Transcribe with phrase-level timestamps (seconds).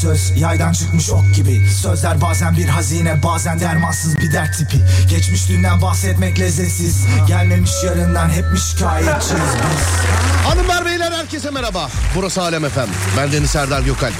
[0.00, 4.76] söz yaydan çıkmış ok gibi Sözler bazen bir hazine bazen dermansız bir dert tipi
[5.10, 10.10] Geçmiş dünden bahsetmek lezzetsiz Gelmemiş yarından hep mi şikayetçiyiz biz
[10.46, 11.88] Hanımlar beyler herkese merhaba.
[12.14, 12.88] Burası Alem Efem.
[13.16, 14.12] Ben Deniz Serdar Gökal.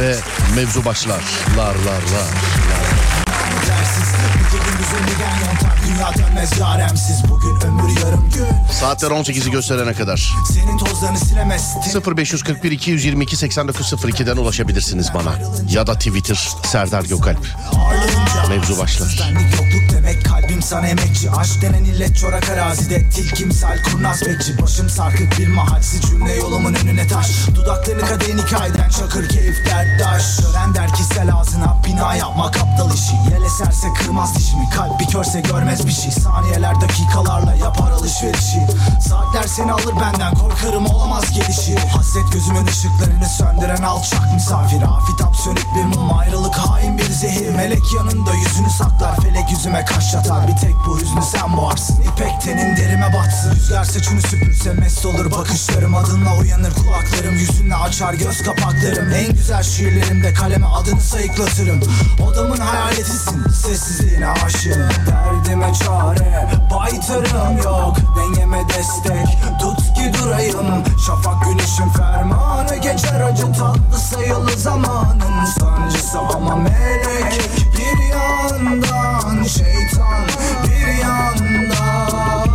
[0.00, 0.16] Ve
[0.54, 1.22] mevzu başlar.
[1.56, 2.30] Lar lar lar.
[3.68, 4.10] Dersiz
[6.00, 9.92] bir gelin düzeni gen yontar Dünya dönmez yaremsiz Bugün ömür yarım gün Saatler 18'i gösterene
[9.92, 10.32] kadar.
[10.52, 11.74] Senin tozlarını silemez
[12.06, 15.34] 0541 222 8902'den ulaşabilirsiniz bana.
[15.70, 17.46] Ya da Twitter Serdar Gökalp.
[18.48, 19.32] Mevzu başlar.
[20.50, 21.30] Kalbim sana emekçi.
[21.30, 23.10] Aşk denen illet çorak arazide.
[23.10, 24.62] Tilkimsel kurnaz bekçi.
[24.62, 27.26] Başım sarkık bir mahalsiz cümle yolumun önüne taş.
[27.54, 33.14] Dudaklarını kadehin hikayeden çakır keyif derttaş Gören der ki sel ağzına bina yapmak aptal işi.
[33.30, 34.70] Yel eserse kırmaz dişimi.
[34.70, 36.10] Kalp bir körse görmez bir şey.
[36.10, 38.66] Saniyeler dakikalarla yapar alışverişi.
[39.08, 40.34] Saatler seni alır benden.
[40.34, 41.76] Korkarım olamaz gelişi.
[41.76, 44.82] Hasret gözümün ışıklarını söndüren alçak misafir.
[44.82, 46.18] Afitap sönük bir mum.
[46.18, 47.54] Ayrılık hain bir zehir.
[47.54, 49.16] Melek yanında yüzünü saklar.
[49.16, 52.00] Felek yüzüme kaş yatar Bir tek bu hüznü sen boğarsın.
[52.00, 53.50] İpek tenin derime batsın.
[53.54, 55.94] Rüzgar saçını süpürse mest olur bakışlarım.
[55.94, 57.34] Adınla uyanır kulaklarım.
[57.34, 59.12] Yüzünle açar göz kapaklarım.
[59.12, 61.80] En güzel şiirlerimde kaleme adını sayıklatırım.
[62.28, 63.48] Odamın hayaletisin.
[63.48, 64.88] Sessizliğine aşığım.
[65.06, 67.96] Derdime çare baytarım yok.
[68.16, 69.38] Dengeme destek.
[69.60, 70.84] Tut ki durayım.
[71.06, 72.76] Şafak güneşin fermanı.
[72.76, 75.44] Geçer acı tatlı sayılı zamanın.
[75.58, 77.40] Sancısı ama melek
[77.76, 78.99] bir yandan
[79.50, 80.26] Şeytan
[80.64, 82.48] bir yandan.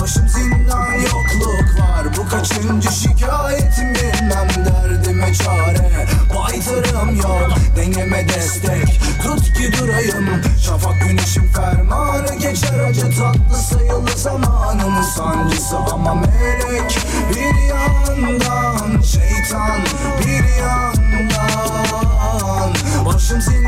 [0.00, 2.06] Başım zindan yokluk var.
[2.16, 7.50] Bu kaçıncı şikayetim bilmem Derdime çare baytarım yok.
[7.76, 10.42] Dengeme destek tut ki durayım.
[10.62, 12.78] Şafak güneşin fermanı geçer.
[12.88, 16.98] Acı tatlı sayılı zamanın Sancısı ama melek
[17.30, 19.00] bir yandan.
[19.02, 19.80] Şeytan
[20.26, 20.94] bir yandan.
[23.06, 23.63] Başım zindan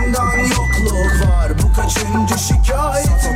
[1.86, 3.35] kaçıncı şikayetim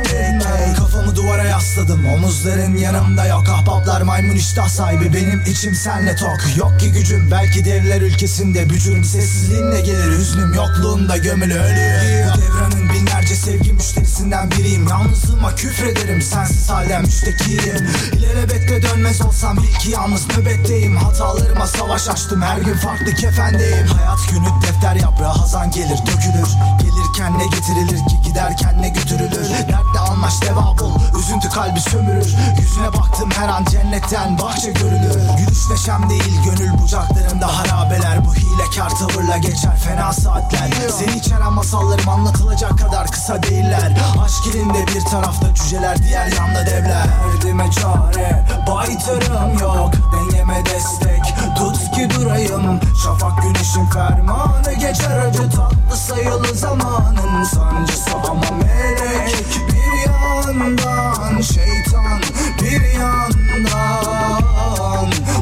[1.61, 3.49] Yasladım omuzların yanımda yok.
[3.49, 5.13] Ahbaplar maymun iştah sahibi.
[5.13, 6.57] Benim içim senle tok.
[6.57, 7.31] Yok ki gücüm.
[7.31, 9.03] Belki devler ülkesinde bücürüm.
[9.03, 10.11] Sessizliğinle gelir.
[10.11, 14.87] Hüznüm yokluğunda gömülü ölüyor Bu devranın binlerce sevgi müşterisinden biriyim.
[14.87, 16.21] Yalnızlığıma küfrederim.
[16.21, 20.97] Sensiz halden müştekiyim İlelebette dönmez olsam bil ki yalnız nöbetteyim.
[20.97, 22.41] Hatalarıma savaş açtım.
[22.41, 23.87] Her gün farklı kefendeyim.
[23.87, 25.99] Hayat günü defter yaprağı hazan gelir.
[26.07, 26.49] Dökülür.
[26.81, 28.21] Gelirken ne getirilir ki?
[28.25, 29.49] Giderken ne götürülür?
[29.49, 32.35] Dertle anlaş deva bul üzüntü kalbi sömürür.
[32.59, 35.19] Yüzüne baktım her an cennetten bahçe görülür.
[35.37, 38.25] Gülüş neşem değil gönül bucaklarımda harabeler.
[38.25, 40.69] Bu hilekar tavırla geçer fena saatler.
[40.99, 43.97] Seni içeren masallarım anlatılacak kadar kısa değiller.
[44.25, 47.07] Aşk ilinde bir tarafta cüceler diğer yanda devler.
[47.33, 49.91] Derdime çare baytarım yok.
[50.13, 51.23] Dengeme destek
[51.57, 52.79] tut ki durayım.
[53.03, 57.43] Şafak güneşin fermanı geçer acı tatlı sayılı zamanın.
[57.43, 61.10] Sancısı ama melek bir yandan
[61.41, 62.21] Şeytan
[62.61, 64.41] bir yandan.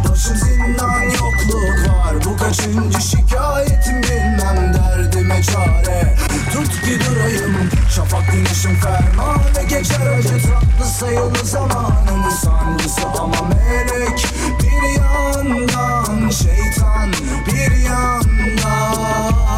[0.10, 2.26] Başım zindan yokluk var.
[2.26, 6.16] Bu kaçıncı şikayetim bilmem Derdime çare.
[6.54, 14.28] Tut ki durayım Şafak güneşin fermanı geçer acı tatlı sayılı zamanın Sancısı ama melek
[14.60, 16.30] bir yandan.
[16.30, 17.14] Şeytan
[17.48, 19.49] bir yandan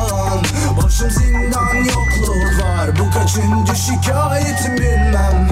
[1.01, 5.49] Başım zindan yokluk var Bu kaçıncı şikayetim bilmem.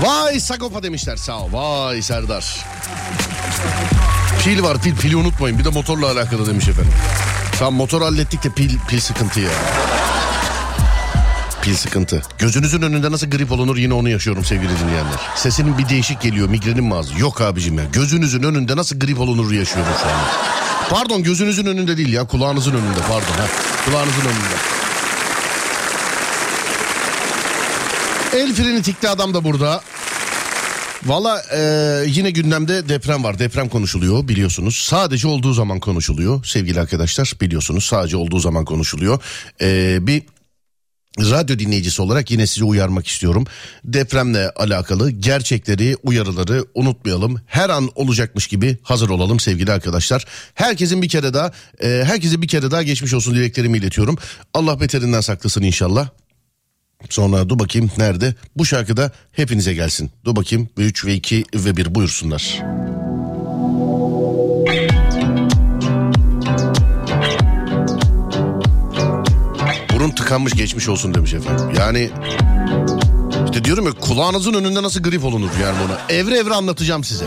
[0.00, 1.52] Vay Sagopa demişler sağ ol.
[1.52, 2.64] Vay Serdar.
[4.44, 5.58] Pil var pil pili unutmayın.
[5.58, 6.92] Bir de motorla alakalı demiş efendim.
[7.58, 9.50] Tamam motor hallettik de pil pil sıkıntı ya.
[11.62, 12.22] Pil sıkıntı.
[12.38, 15.20] Gözünüzün önünde nasıl grip olunur yine onu yaşıyorum sevgili dinleyenler.
[15.36, 17.20] Sesinin bir değişik geliyor migrenim mi az?
[17.20, 17.84] Yok abicim ya.
[17.92, 20.64] Gözünüzün önünde nasıl grip olunur yaşıyorum şu anda.
[20.90, 23.34] Pardon gözünüzün önünde değil ya kulağınızın önünde pardon.
[23.38, 23.46] Ha.
[23.84, 24.74] Kulağınızın önünde.
[28.34, 29.80] El freni tikli adam da burada.
[31.04, 31.60] Valla e,
[32.06, 33.38] yine gündemde deprem var.
[33.38, 34.76] Deprem konuşuluyor biliyorsunuz.
[34.76, 37.32] Sadece olduğu zaman konuşuluyor sevgili arkadaşlar.
[37.40, 39.18] Biliyorsunuz sadece olduğu zaman konuşuluyor.
[39.60, 40.22] E, bir
[41.18, 43.44] radyo dinleyicisi olarak yine sizi uyarmak istiyorum.
[43.84, 47.40] Depremle alakalı gerçekleri, uyarıları unutmayalım.
[47.46, 50.24] Her an olacakmış gibi hazır olalım sevgili arkadaşlar.
[50.54, 51.52] Herkesin bir kere daha,
[51.82, 54.18] e, herkese bir kere daha geçmiş olsun dileklerimi iletiyorum.
[54.54, 56.08] Allah beterinden saklasın inşallah.
[57.10, 58.34] Sonra dur bakayım nerede?
[58.56, 60.10] Bu şarkıda hepinize gelsin.
[60.24, 62.62] Dur bakayım 3 ve 2 ve 1 buyursunlar.
[70.04, 71.66] Burun tıkanmış geçmiş olsun demiş efendim.
[71.78, 72.10] Yani
[73.52, 76.16] De diyorum ya kulağınızın önünde nasıl grip olunur yani bunu.
[76.18, 77.24] Evre evre anlatacağım size.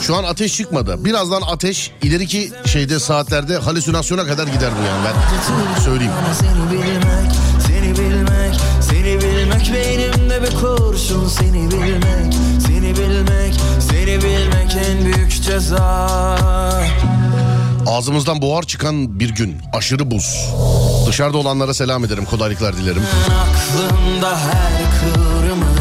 [0.00, 1.04] Şu an ateş çıkmadı.
[1.04, 6.12] Birazdan ateş ileriki şeyde saatlerde halüsinasyona kadar gider bu yani ben söyleyeyim.
[6.40, 7.32] Seni bilmek,
[7.66, 12.34] seni bilmek, seni bilmek beynimde bir kurşun seni bilmek,
[12.66, 13.54] seni bilmek,
[13.90, 16.08] seni bilmek en büyük ceza.
[17.88, 19.56] Ağzımızdan buhar çıkan bir gün.
[19.72, 20.48] Aşırı buz.
[21.06, 22.24] Dışarıda olanlara selam ederim.
[22.24, 23.02] Kolaylıklar dilerim.
[23.26, 25.78] Aklımda her kıvrımın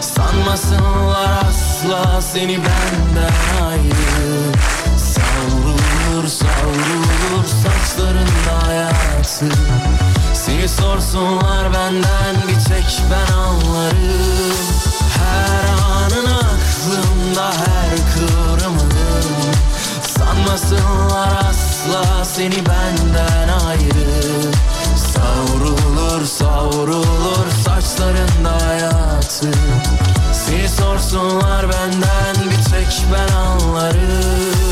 [0.00, 4.52] Sanmasınlar asla seni benden ayrı
[4.98, 9.46] Savrulur savrulur saçlarında hayatı
[10.34, 14.56] Seni sorsunlar benden bir tek ben anlarım
[15.18, 18.41] Her anın aklımda her kıvrımın
[20.52, 24.52] Sanmasınlar asla seni benden ayrı.
[24.96, 29.50] Savrulur savrulur saçlarında hayatı.
[30.32, 34.71] Seni sorsunlar benden bir tek ben anlarım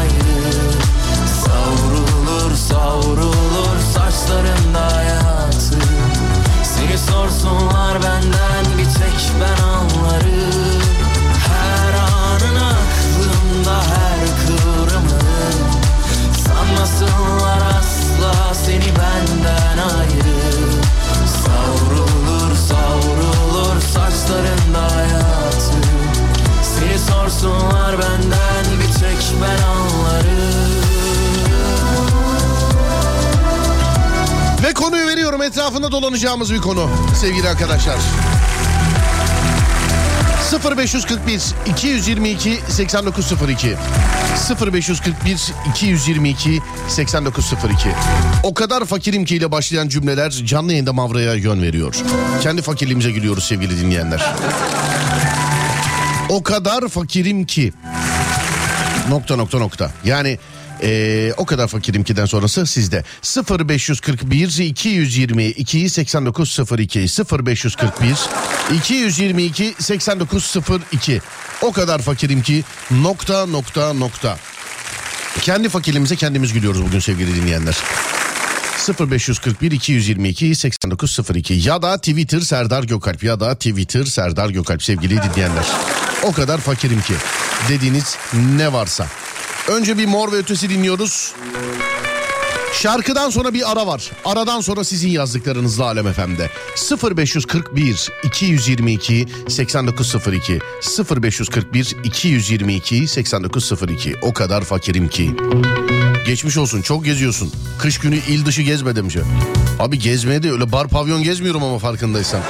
[2.91, 5.79] Savrulur saçlarında hayatı.
[6.63, 10.81] Seni sorsunlar benden bir tek ben anlarım.
[11.47, 15.53] Her anın aklımda her kıvrımın
[16.47, 20.20] Sanmasınlar asla seni benden ayrı
[35.41, 36.89] veriyorum etrafında dolanacağımız bir konu
[37.21, 37.95] sevgili arkadaşlar.
[40.77, 43.75] 0541 222 8902
[44.73, 47.89] 0541 222 8902
[48.43, 51.95] O kadar fakirim ki ile başlayan cümleler canlı yayında Mavra'ya yön veriyor.
[52.41, 54.33] Kendi fakirliğimize gülüyoruz sevgili dinleyenler.
[56.29, 57.73] O kadar fakirim ki
[59.09, 59.91] nokta nokta nokta.
[60.03, 60.39] Yani
[60.83, 63.03] ee, o kadar fakirim ki'den sonrası sizde.
[63.59, 68.17] 0541 222 8902 0541
[68.75, 71.21] 222 8902
[71.61, 74.37] O kadar fakirim ki nokta nokta nokta.
[75.41, 77.77] Kendi fakirliğimize kendimiz gülüyoruz bugün sevgili dinleyenler.
[78.99, 85.65] 0541 222 8902 ya da Twitter Serdar Gökalp ya da Twitter Serdar Gökalp sevgili dinleyenler.
[86.23, 87.13] O kadar fakirim ki
[87.69, 88.17] dediğiniz
[88.57, 89.07] ne varsa.
[89.71, 91.33] Önce bir mor ve ötesi dinliyoruz.
[92.73, 94.11] Şarkıdan sonra bir ara var.
[94.25, 96.49] Aradan sonra sizin yazdıklarınızla Alem FM'de.
[97.15, 100.59] 0541 222 8902
[101.21, 105.31] 0541 222 8902 O kadar fakirim ki.
[106.25, 107.51] Geçmiş olsun çok geziyorsun.
[107.79, 109.15] Kış günü il dışı gezme demiş.
[109.79, 112.41] Abi gezmeye de öyle bar pavyon gezmiyorum ama farkındaysan.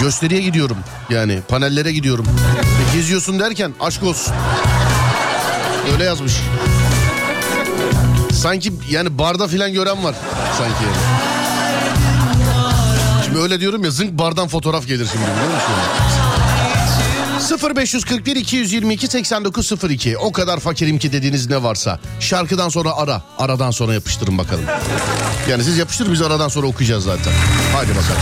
[0.00, 0.76] Gösteriye gidiyorum
[1.10, 2.26] yani panellere gidiyorum.
[2.92, 4.34] E, geziyorsun derken aşk olsun.
[5.92, 6.32] Öyle yazmış.
[8.32, 10.14] Sanki yani barda filan gören var
[10.58, 10.84] sanki.
[13.24, 15.74] Şimdi öyle diyorum ya zınk bardan fotoğraf gelir şimdi biliyor musun?
[17.76, 23.94] 0541 222 8902 o kadar fakirim ki dediğiniz ne varsa şarkıdan sonra ara aradan sonra
[23.94, 24.64] yapıştırın bakalım.
[25.50, 27.32] Yani siz yapıştırın biz aradan sonra okuyacağız zaten.
[27.72, 28.20] Hadi bakalım.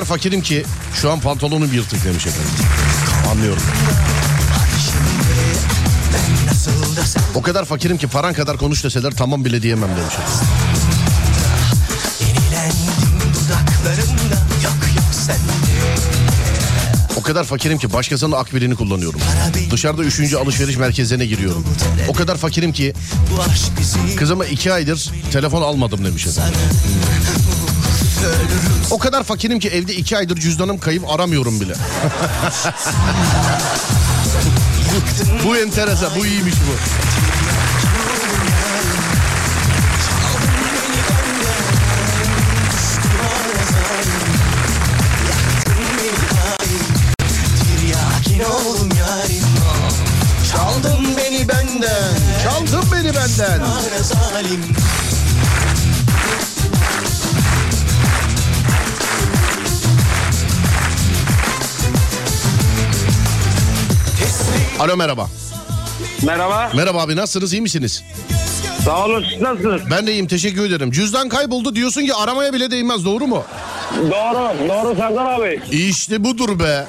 [0.00, 0.64] Kadar fakirim ki
[0.94, 2.52] şu an pantolonum yırtık demiş efendim.
[3.30, 3.62] Anlıyorum.
[7.34, 10.46] O kadar fakirim ki paran kadar konuş deseler tamam bile diyemem demiş efendim.
[17.16, 19.20] O kadar fakirim ki başkasının akbilini kullanıyorum.
[19.70, 21.64] Dışarıda üçüncü alışveriş merkezlerine giriyorum.
[22.08, 22.94] O kadar fakirim ki
[24.16, 26.54] kızıma iki aydır telefon almadım demiş efendim.
[28.90, 31.74] O kadar fakirim ki evde iki aydır cüzdanım kayıp aramıyorum bile.
[34.92, 36.74] bu, bu enteresan, bu iyiymiş bu.
[50.52, 53.60] Çaldın beni benden Çaldın beni benden.
[64.80, 65.28] Alo merhaba.
[66.22, 66.70] Merhaba.
[66.74, 68.04] Merhaba abi nasılsınız iyi misiniz?
[68.84, 69.24] Sağ olun.
[69.32, 69.82] Siz Nasılsınız?
[69.90, 70.90] Ben de iyiyim teşekkür ederim.
[70.90, 73.44] Cüzdan kayboldu diyorsun ki aramaya bile değmez doğru mu?
[73.96, 74.68] Doğru.
[74.68, 75.60] Doğru Serdar abi.
[75.70, 76.86] İşte budur be.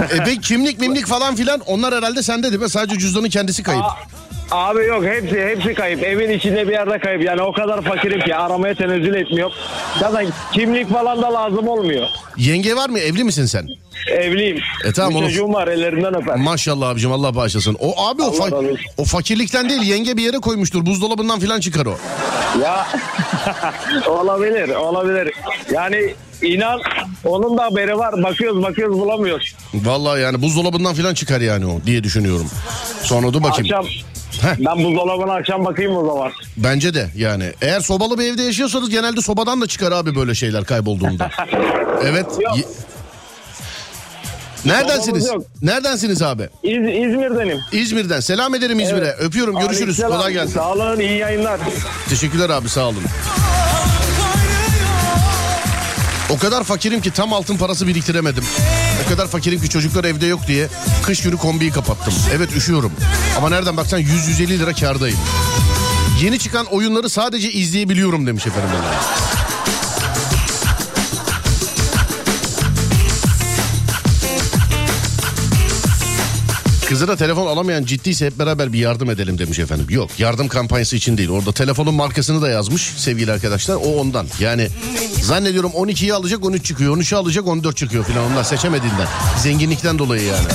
[0.10, 2.70] e peki kimlik mimlik falan filan onlar herhalde sende değil mi?
[2.70, 3.84] Sadece cüzdanın kendisi kayıp.
[3.84, 3.96] A-
[4.50, 6.02] abi yok hepsi hepsi kayıp.
[6.04, 7.24] Evin içinde bir yerde kayıp.
[7.24, 9.50] Yani o kadar fakirim ki aramaya tenezzül etmiyor.
[10.00, 12.06] Zaten kimlik falan da lazım olmuyor.
[12.36, 13.66] Yenge var mı evli misin sen?
[14.12, 14.58] Evliyim.
[14.84, 16.36] E tamam, bir onu- çocuğum var ellerinden öper.
[16.36, 17.76] Maşallah abicim Allah bağışlasın.
[17.80, 20.86] O abi o, fa- o fakirlikten değil yenge bir yere koymuştur.
[20.86, 21.98] Buzdolabından filan çıkar o.
[22.62, 22.86] Ya
[24.08, 25.32] olabilir olabilir.
[25.72, 26.80] Yani inan
[27.24, 28.22] onun da haberi var.
[28.22, 29.54] Bakıyoruz bakıyoruz bulamıyoruz.
[29.74, 32.46] Vallahi yani buzdolabından filan çıkar yani o diye düşünüyorum.
[33.02, 33.74] Sonra dur bakayım.
[33.74, 33.86] Akşam
[34.42, 34.54] Heh.
[34.58, 36.32] ben buzdolabına akşam bakayım o zaman.
[36.56, 37.52] Bence de yani.
[37.62, 41.30] Eğer sobalı bir evde yaşıyorsanız genelde sobadan da çıkar abi böyle şeyler kaybolduğunda.
[42.04, 42.26] evet.
[42.40, 42.56] Yok.
[44.64, 45.30] Neredensiniz?
[45.62, 46.42] Neredensiniz abi?
[46.62, 47.58] İz, İzmir'denim.
[47.72, 48.20] İzmir'den.
[48.20, 49.04] Selam ederim İzmir'e.
[49.06, 49.20] Evet.
[49.20, 49.54] Öpüyorum.
[49.58, 50.00] Görüşürüz.
[50.00, 50.12] Aleykümselam.
[50.12, 50.54] Kolay gelsin.
[50.54, 51.60] Sağ olun iyi yayınlar.
[52.08, 53.02] Teşekkürler abi sağ olun.
[56.30, 58.44] O kadar fakirim ki tam altın parası biriktiremedim.
[59.06, 60.68] O kadar fakirim ki çocuklar evde yok diye
[61.02, 62.14] kış günü kombiyi kapattım.
[62.34, 62.92] Evet üşüyorum.
[63.36, 65.18] Ama nereden baksan 100-150 lira kardayım.
[66.22, 68.70] Yeni çıkan oyunları sadece izleyebiliyorum demiş efendim.
[68.72, 69.27] bana.
[76.88, 79.86] Kızına telefon alamayan ciddiyse hep beraber bir yardım edelim demiş efendim.
[79.90, 81.28] Yok yardım kampanyası için değil.
[81.28, 83.74] Orada telefonun markasını da yazmış sevgili arkadaşlar.
[83.74, 84.26] O ondan.
[84.40, 84.68] Yani
[85.22, 86.96] zannediyorum 12'yi alacak 13 çıkıyor.
[86.96, 88.32] 13'ü alacak 14 çıkıyor falan.
[88.32, 89.06] Onlar seçemediğinden.
[89.42, 90.46] Zenginlikten dolayı yani.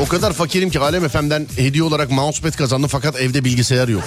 [0.00, 4.02] O kadar fakirim ki Alem FM'den hediye olarak mousepad kazandım fakat evde bilgisayar yok.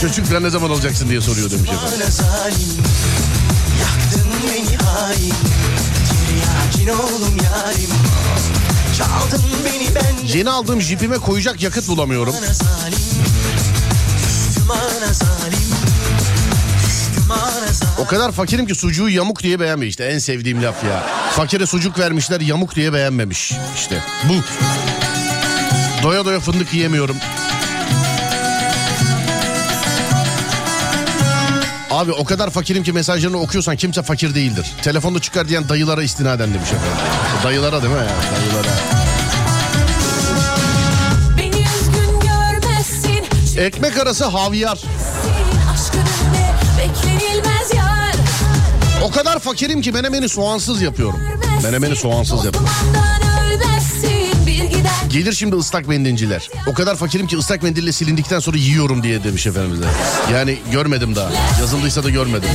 [0.00, 2.06] Çocuklar ne zaman alacaksın diye soruyor demiş efendim.
[5.14, 7.90] Hain oğlum yarim
[8.98, 9.84] Çaldın beni
[10.36, 12.34] Yeni aldığım jipime koyacak yakıt bulamıyorum.
[17.98, 19.88] O kadar fakirim ki sucuğu yamuk diye beğenmemiş.
[19.90, 21.06] İşte en sevdiğim laf ya.
[21.30, 23.52] Fakire sucuk vermişler yamuk diye beğenmemiş.
[23.76, 24.34] İşte bu.
[26.02, 27.16] Doya doya fındık yiyemiyorum.
[31.94, 34.72] Abi o kadar fakirim ki mesajlarını okuyorsan kimse fakir değildir.
[34.82, 36.98] Telefonda çıkar diyen dayılara istinaden demiş efendim.
[37.44, 38.06] Dayılara değil mi ya?
[38.06, 38.68] Dayılara.
[43.66, 44.82] Ekmek arası havyar.
[49.02, 51.20] O kadar fakirim ki menemeni soğansız yapıyorum.
[51.62, 52.70] Menemeni soğansız yapıyorum.
[55.14, 56.50] Gelir şimdi ıslak mendinciler.
[56.66, 59.84] O kadar fakirim ki ıslak mendille silindikten sonra yiyorum diye demiş efendimize.
[60.32, 61.30] Yani görmedim daha.
[61.60, 62.48] Yazıldıysa da görmedim.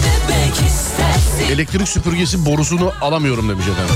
[1.51, 3.95] Elektrik süpürgesi borusunu alamıyorum demiş efendim.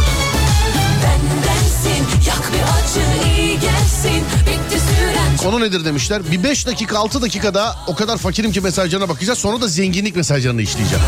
[5.38, 6.32] Konu nedir demişler.
[6.32, 9.40] Bir 5 dakika 6 dakikada o kadar fakirim ki mesajlarına bakacağız.
[9.40, 11.04] Sonra da zenginlik mesajlarını işleyeceğim.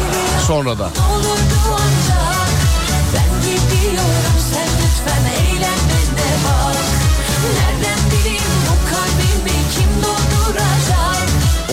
[0.47, 0.83] Sonra da.
[0.83, 1.54] olurdu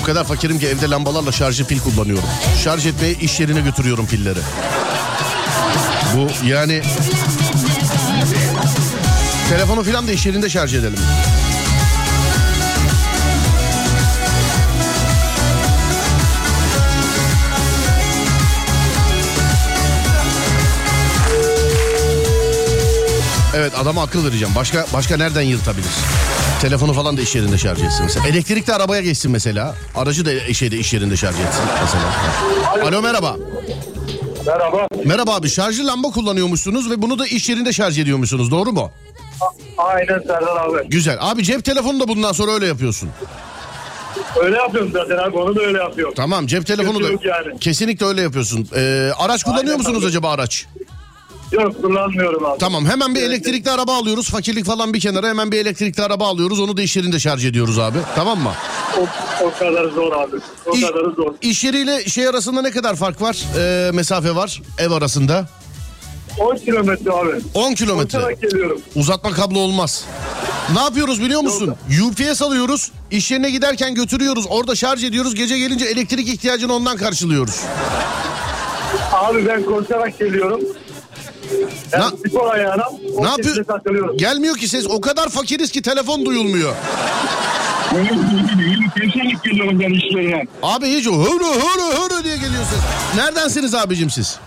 [0.03, 2.25] O kadar fakirim ki evde lambalarla şarjı pil kullanıyorum.
[2.65, 4.39] Şarj etmeye iş yerine götürüyorum pilleri.
[6.17, 6.83] Bu yani...
[9.49, 10.99] Telefonu filan da iş yerinde şarj edelim.
[23.55, 24.55] Evet adama akıl vereceğim.
[24.55, 25.93] Başka başka nereden yırtabilir?
[26.63, 28.27] Telefonu falan da iş yerinde şarj etsin mesela.
[28.29, 29.75] Elektrikli arabaya geçsin mesela.
[29.95, 32.89] Aracı da şeyde iş yerinde şarj etsin mesela.
[32.89, 33.37] Alo merhaba.
[34.47, 34.87] Merhaba.
[35.05, 38.91] Merhaba abi şarjlı lamba kullanıyormuşsunuz ve bunu da iş yerinde şarj ediyormuşsunuz doğru mu?
[39.79, 40.89] Aynen Serdar abi.
[40.89, 41.17] Güzel.
[41.21, 43.09] Abi cep telefonu da bundan sonra öyle yapıyorsun.
[44.43, 45.37] Öyle yapıyorum zaten abi.
[45.37, 46.15] Onu da öyle yapıyorum.
[46.17, 47.59] Tamam cep telefonu da Kötü yok yani.
[47.61, 48.69] kesinlikle öyle yapıyorsun.
[48.77, 50.07] Ee, araç kullanıyor Aynen musunuz abi.
[50.09, 50.67] acaba araç?
[51.53, 52.59] Yok kullanmıyorum abi.
[52.59, 54.31] Tamam hemen bir elektrikli araba alıyoruz.
[54.31, 56.61] Fakirlik falan bir kenara hemen bir elektrikli araba alıyoruz.
[56.61, 57.99] Onu da iş yerinde şarj ediyoruz abi.
[58.17, 58.53] Tamam mı?
[58.99, 59.07] O,
[59.47, 60.37] o kadar zor abi.
[60.67, 61.35] O İş, kadar zor.
[61.43, 63.43] iş yeriyle şey arasında ne kadar fark var?
[63.59, 65.49] Ee, mesafe var ev arasında.
[66.39, 67.31] 10 kilometre abi.
[67.55, 68.19] 10 kilometre.
[68.19, 68.81] Uçarak geliyorum.
[68.95, 70.05] Uzatma kablo olmaz.
[70.75, 71.75] Ne yapıyoruz biliyor musun?
[72.07, 72.91] UPS alıyoruz.
[73.11, 74.45] İş yerine giderken götürüyoruz.
[74.49, 75.35] Orada şarj ediyoruz.
[75.35, 77.61] Gece gelince elektrik ihtiyacını ondan karşılıyoruz.
[79.13, 80.61] Abi ben koşarak geliyorum.
[81.99, 82.85] Na- spor ayağına.
[83.21, 84.17] Ne yapıyor?
[84.19, 84.87] Gelmiyor ki ses.
[84.89, 86.75] O kadar fakiriz ki telefon duyulmuyor.
[88.95, 90.45] Koşarak geliyorum ben işlerine.
[90.63, 92.81] Abi hiç o hırı hırı hırı diye geliyor ses.
[93.17, 94.39] Neredensiniz abicim siz?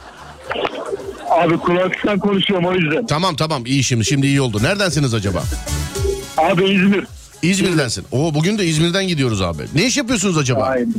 [1.30, 3.06] Abi kulaklıktan konuşuyorum o yüzden.
[3.06, 4.06] Tamam tamam iyi şimdi.
[4.06, 4.60] Şimdi iyi oldu.
[4.64, 5.44] Neredensiniz acaba?
[6.38, 7.08] Abi İzmir.
[7.42, 8.06] İzmir'densin.
[8.12, 9.64] Oo bugün de İzmir'den gidiyoruz abi.
[9.76, 10.64] Ne iş yapıyorsunuz acaba?
[10.64, 10.94] Aynen.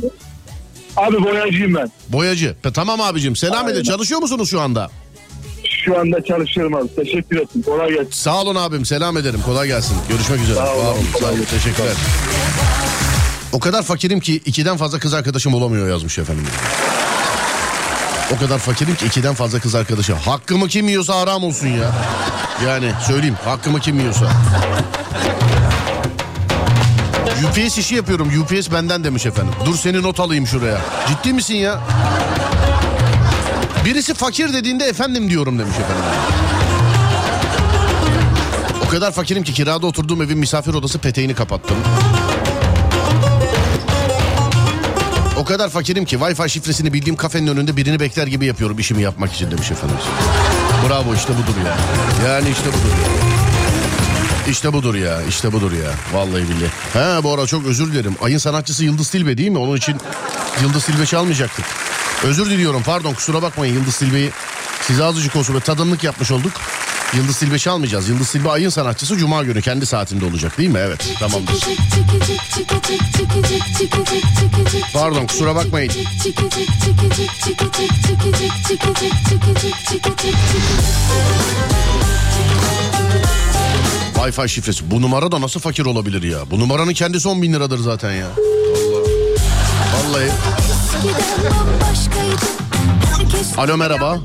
[0.97, 1.91] Abi boyacıyım ben.
[2.09, 2.55] Boyacı.
[2.63, 3.35] Pe- Tamam abicim.
[3.35, 3.75] Selam Aynen.
[3.75, 3.83] edin.
[3.83, 4.89] Çalışıyor musunuz şu anda?
[5.87, 6.95] Şu anda çalışıyorum abi.
[6.95, 7.61] Teşekkür ederim.
[7.65, 8.11] Kolay gelsin.
[8.11, 8.85] Sağ olun abim.
[8.85, 9.39] Selam ederim.
[9.45, 9.97] Kolay gelsin.
[10.09, 10.55] Görüşmek üzere.
[10.55, 10.83] Sağ olun.
[10.85, 11.05] Var olun.
[11.19, 11.45] Sağ olun.
[11.51, 11.93] Teşekkürler.
[13.53, 16.45] O kadar fakirim ki ikiden fazla kız arkadaşım olamıyor yazmış efendim.
[18.35, 20.13] O kadar fakirim ki ikiden fazla kız arkadaşı.
[20.13, 21.91] Hakkımı kim yiyorsa haram olsun ya.
[22.65, 24.25] Yani söyleyeyim hakkımı kim yiyorsa.
[27.49, 28.31] UPS işi yapıyorum.
[28.41, 29.53] UPS benden demiş efendim.
[29.65, 30.77] Dur seni not alayım şuraya.
[31.07, 31.79] Ciddi misin ya?
[33.87, 36.03] Birisi fakir dediğinde efendim diyorum demiş efendim.
[38.85, 41.77] O kadar fakirim ki kirada oturduğum evin misafir odası peteğini kapattım.
[45.37, 49.33] O kadar fakirim ki Wi-Fi şifresini bildiğim kafenin önünde birini bekler gibi yapıyorum işimi yapmak
[49.33, 49.97] için demiş efendim.
[50.89, 51.77] Bravo işte budur ya.
[52.29, 53.31] Yani işte budur ya.
[54.51, 55.91] İşte budur ya, işte budur ya.
[56.13, 56.71] Vallahi billahi.
[56.93, 58.15] Ha bu arada çok özür dilerim.
[58.21, 59.57] Ayın sanatçısı Yıldız Tilbe değil mi?
[59.57, 59.95] Onun için
[60.61, 61.65] Yıldız Tilbe çalmayacaktık.
[62.23, 64.31] Özür diliyorum pardon kusura bakmayın Yıldız Tilbe'yi
[64.81, 66.51] size azıcık olsun ve tadımlık yapmış olduk.
[67.13, 68.09] Yıldız Tilbe çalmayacağız.
[68.09, 70.79] Yıldız Tilbe ayın sanatçısı Cuma günü kendi saatinde olacak değil mi?
[70.79, 71.55] Evet tamamdır.
[74.93, 75.91] Pardon, kusura bakmayın.
[84.15, 84.91] Wi-Fi şifresi.
[84.91, 86.51] Bu numara da nasıl fakir olabilir ya?
[86.51, 88.27] Bu numaranın kendisi 10 bin liradır zaten ya.
[89.95, 90.29] Vallahi.
[90.29, 90.66] Vallahi.
[93.57, 94.19] Alo merhaba.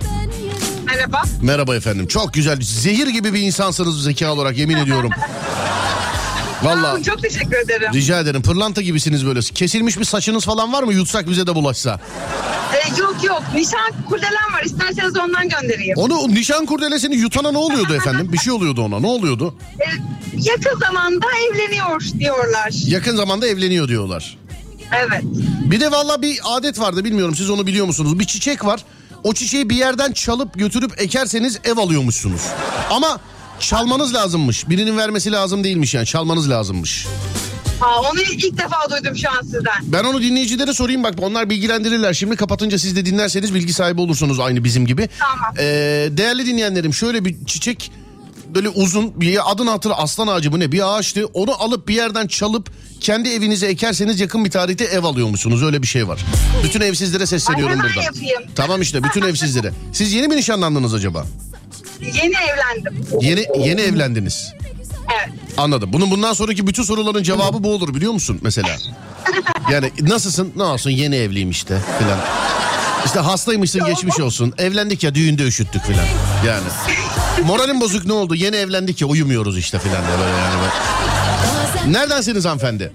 [0.86, 1.22] Merhaba.
[1.42, 2.06] Merhaba efendim.
[2.06, 2.58] Çok güzel.
[2.60, 5.10] Zehir gibi bir insansınız zeka olarak yemin ediyorum.
[6.62, 7.92] Vallahi Çok teşekkür ederim.
[7.94, 8.42] rica ederim.
[8.42, 9.40] Pırlanta gibisiniz böyle.
[9.40, 10.92] Kesilmiş bir saçınız falan var mı?
[10.92, 12.00] Yutsak bize de bulaşsa.
[12.74, 13.42] Ee, yok yok.
[13.54, 14.62] Nişan kurdelen var.
[14.64, 15.96] İsterseniz ondan göndereyim.
[15.96, 18.32] Onu nişan kurdelesini yutana ne oluyordu efendim?
[18.32, 19.00] Bir şey oluyordu ona.
[19.00, 19.54] Ne oluyordu?
[19.80, 19.84] Ee,
[20.38, 22.70] yakın zamanda evleniyor diyorlar.
[22.86, 24.38] Yakın zamanda evleniyor diyorlar.
[24.92, 25.22] Evet.
[25.70, 28.18] Bir de valla bir adet vardı bilmiyorum siz onu biliyor musunuz?
[28.18, 28.84] Bir çiçek var.
[29.24, 32.42] O çiçeği bir yerden çalıp götürüp ekerseniz ev alıyormuşsunuz.
[32.90, 33.20] Ama
[33.60, 34.68] çalmanız lazımmış.
[34.68, 37.06] Birinin vermesi lazım değilmiş yani çalmanız lazımmış.
[37.80, 39.82] Aa, onu ilk defa duydum şu an sizden.
[39.82, 42.14] Ben onu dinleyicilere sorayım bak onlar bilgilendirirler.
[42.14, 45.08] Şimdi kapatınca siz de dinlerseniz bilgi sahibi olursunuz aynı bizim gibi.
[45.18, 45.54] Tamam.
[45.58, 45.62] Ee,
[46.10, 47.92] değerli dinleyenlerim şöyle bir çiçek
[48.54, 51.26] böyle uzun bir adın hatırı aslan ağacı mı ne bir ağaçtı.
[51.26, 55.62] Onu alıp bir yerden çalıp kendi evinize ekerseniz yakın bir tarihte ev alıyormuşsunuz.
[55.62, 56.20] Öyle bir şey var.
[56.64, 58.04] Bütün evsizlere sesleniyorum Ay, hemen burada.
[58.04, 58.42] yapayım.
[58.54, 59.72] Tamam işte bütün evsizlere.
[59.92, 61.26] Siz yeni mi nişanlandınız acaba?
[62.00, 63.06] Yeni evlendim.
[63.20, 64.52] Yeni yeni evlendiniz.
[65.12, 65.34] Evet.
[65.56, 65.90] Anladım.
[65.92, 68.76] Bunun bundan sonraki bütün soruların cevabı bu olur biliyor musun mesela?
[69.72, 70.52] Yani nasılsın?
[70.56, 72.18] Ne olsun yeni evliyim işte filan.
[73.06, 74.54] İşte hastaymışsın geçmiş olsun.
[74.58, 76.04] Evlendik ya düğünde üşüttük filan.
[76.46, 76.66] Yani.
[77.40, 78.34] Moralim bozuk ne oldu?
[78.34, 81.92] Yeni evlendik ya uyumuyoruz işte filan diye böyle yani.
[81.92, 82.92] Neredensiniz hanımefendi?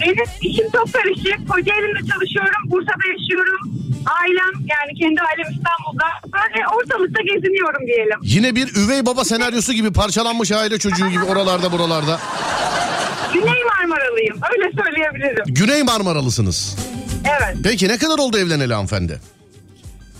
[0.00, 1.48] Benim işim çok karışık.
[1.48, 2.62] Kocaeli'nde çalışıyorum.
[2.66, 3.70] Bursa'da yaşıyorum.
[4.22, 6.04] Ailem yani kendi ailem İstanbul'da.
[6.32, 8.18] Böyle ortalıkta geziniyorum diyelim.
[8.22, 12.20] Yine bir üvey baba senaryosu gibi parçalanmış aile çocuğu gibi oralarda buralarda.
[13.34, 14.36] Güney Marmaralıyım.
[14.52, 15.44] Öyle söyleyebilirim.
[15.46, 16.76] Güney Marmaralısınız.
[17.24, 17.56] Evet.
[17.64, 19.20] Peki ne kadar oldu evleneli hanımefendi?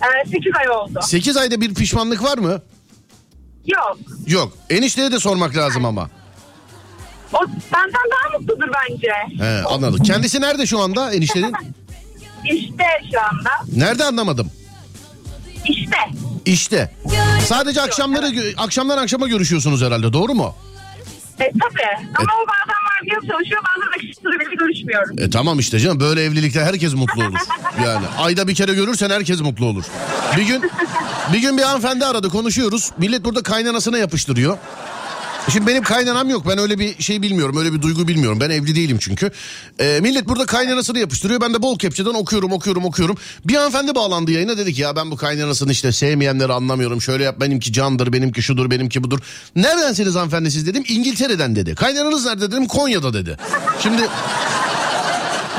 [0.03, 1.01] Ee, 8 ay oldu.
[1.03, 2.63] 8 ayda bir pişmanlık var mı?
[3.67, 3.99] Yok.
[4.27, 4.53] Yok.
[4.71, 6.11] Enişteye de sormak lazım ama.
[7.33, 7.39] O
[7.73, 9.45] benden daha mutludur bence.
[9.45, 10.03] He, anladım.
[10.03, 11.53] Kendisi nerede şu anda eniştenin?
[12.45, 13.51] İşte şu anda.
[13.77, 14.51] Nerede anlamadım.
[15.65, 15.97] İşte.
[16.45, 16.91] İşte.
[17.47, 20.55] Sadece akşamları akşamdan akşama görüşüyorsunuz herhalde doğru mu?
[21.41, 22.07] E, tabii.
[22.19, 25.17] Ama o bazen vardiyalı çalışıyor bazen akışları bile görüşmüyorum.
[25.19, 27.39] E tamam işte canım böyle evlilikte herkes mutlu olur.
[27.85, 29.85] Yani ayda bir kere görürsen herkes mutlu olur.
[30.37, 30.63] Bir gün
[31.33, 32.91] bir gün bir hanımefendi aradı konuşuyoruz.
[32.99, 34.59] Millet burada kaynanasına yapıştırıyor.
[35.53, 36.49] Şimdi benim kaynanam yok.
[36.49, 37.57] Ben öyle bir şey bilmiyorum.
[37.57, 38.41] Öyle bir duygu bilmiyorum.
[38.41, 39.31] Ben evli değilim çünkü.
[39.79, 41.41] E, millet burada kaynanasını yapıştırıyor.
[41.41, 43.17] Ben de bol kepçeden okuyorum okuyorum okuyorum.
[43.45, 47.03] Bir hanımefendi bağlandı yayına dedi ki ya ben bu kaynanasını işte sevmeyenleri anlamıyorum.
[47.03, 49.19] Şöyle yap benimki candır benimki şudur benimki budur.
[49.57, 50.85] Neredensiniz hanımefendi siz dedim.
[50.89, 51.75] İngiltere'den dedi.
[51.75, 52.67] Kaynananız nerede dedim.
[52.67, 53.37] Konya'da dedi.
[53.83, 54.03] Şimdi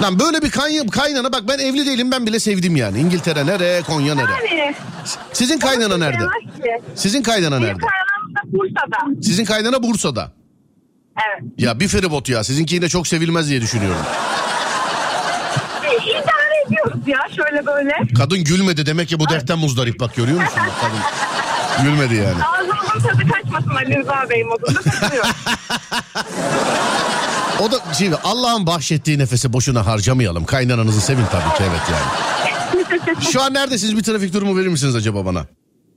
[0.01, 2.99] Lan böyle bir kay- kaynana bak ben evli değilim ben bile sevdim yani.
[2.99, 4.31] İngiltere nere Konya nere.
[4.31, 4.75] Yani.
[5.33, 6.23] Sizin kaynana nerede?
[6.95, 7.77] Sizin kaynana nerede?
[7.77, 9.21] kaynanam da Bursa'da.
[9.21, 10.31] Sizin kaynana Bursa'da.
[11.27, 11.51] Evet.
[11.57, 14.01] Ya bir feribot ya sizinki yine çok sevilmez diye düşünüyorum.
[15.83, 17.93] E, idare ediyoruz ya şöyle böyle.
[18.17, 20.59] Kadın gülmedi demek ki bu dertten muzdarip bak görüyor musun?
[20.67, 20.99] Bak kadın
[21.85, 22.43] gülmedi yani.
[22.43, 25.25] Ağzımızın tadı kaçmasın Ali Rıza Bey modunda takılıyor.
[27.61, 30.45] O da şimdi Allah'ın bahşettiği nefesi boşuna harcamayalım.
[30.45, 33.23] Kaynananızı sevin tabii ki evet yani.
[33.31, 35.45] Şu an neredesiniz bir trafik durumu verir misiniz acaba bana?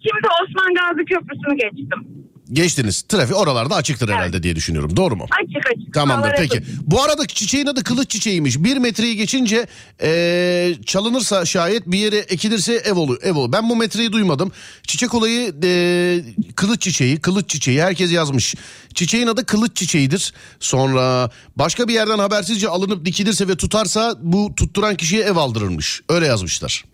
[0.02, 2.08] Şimdi Osman Gazi Köprüsü'nü geçtim.
[2.52, 3.02] Geçtiniz.
[3.02, 4.96] Trafik oralarda açıktır herhalde diye düşünüyorum.
[4.96, 5.26] Doğru mu?
[5.44, 5.94] Açık açık.
[5.94, 6.58] Tamamdır peki.
[6.58, 6.66] açık.
[6.82, 8.58] Bu arada çiçeğin adı kılıç çiçeğiymiş.
[8.58, 9.66] Bir metreyi geçince
[10.02, 13.18] eee, çalınırsa şayet bir yere ekilirse ev olur.
[13.22, 13.52] Ev olur.
[13.52, 14.52] Ben bu metreyi duymadım.
[14.86, 16.24] Çiçek olayı eee,
[16.56, 18.54] kılıç çiçeği, kılıç çiçeği herkes yazmış.
[18.94, 20.32] Çiçeğin adı kılıç çiçeğidir.
[20.60, 26.00] Sonra başka bir yerden habersizce alınıp dikilirse ve tutarsa bu tutturan kişiye ev aldırırmış.
[26.08, 26.84] Öyle yazmışlar.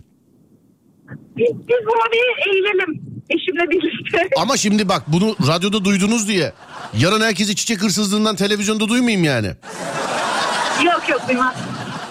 [1.37, 3.01] Biz, biz buna bir eğilelim.
[3.31, 4.29] Eşimle birlikte.
[4.40, 6.53] Ama şimdi bak bunu radyoda duydunuz diye
[6.99, 9.46] yarın herkesi çiçek hırsızlığından televizyonda duymayayım yani.
[10.85, 11.55] yok yok duymaz.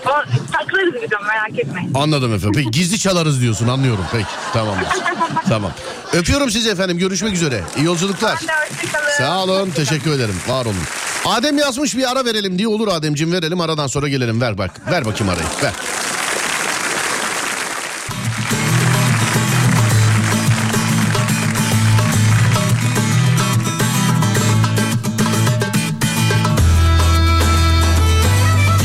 [0.06, 0.10] O,
[0.52, 1.92] saklarız de merak etmeyin.
[1.94, 2.54] Anladım efendim.
[2.56, 4.06] Peki gizli çalarız diyorsun anlıyorum.
[4.12, 4.76] Peki tamam.
[5.50, 5.72] tamam.
[6.14, 6.98] Öpüyorum sizi efendim.
[6.98, 7.62] Görüşmek üzere.
[7.78, 8.38] İyi yolculuklar.
[8.42, 9.12] Ben de hoşçakalın.
[9.18, 9.70] Sağ olun.
[9.70, 10.36] Teşekkür ederim.
[10.48, 10.76] Var olun.
[11.26, 14.42] Adem yazmış bir ara verelim diye olur Ademciğim verelim aradan sonra gelelim.
[14.42, 14.72] Ver bak.
[14.92, 15.48] Ver bakayım arayı.
[15.64, 15.74] Ver.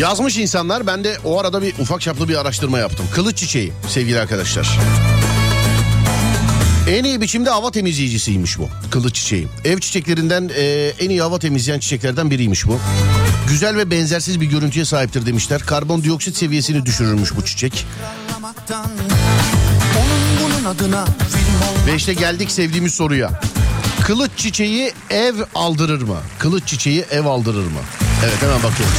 [0.01, 3.07] Yazmış insanlar ben de o arada bir ufak çaplı bir araştırma yaptım.
[3.15, 4.79] Kılıç çiçeği sevgili arkadaşlar.
[6.89, 9.49] En iyi biçimde hava temizleyicisiymiş bu kılıç çiçeği.
[9.65, 12.79] Ev çiçeklerinden e, en iyi hava temizleyen çiçeklerden biriymiş bu.
[13.49, 15.61] Güzel ve benzersiz bir görüntüye sahiptir demişler.
[15.61, 17.87] Karbondioksit seviyesini düşürürmüş bu çiçek.
[21.87, 23.41] Ve işte geldik sevdiğimiz soruya.
[24.07, 26.17] Kılıç çiçeği ev aldırır mı?
[26.39, 28.10] Kılıç çiçeği ev aldırır mı?
[28.25, 28.95] Evet hemen bakıyoruz.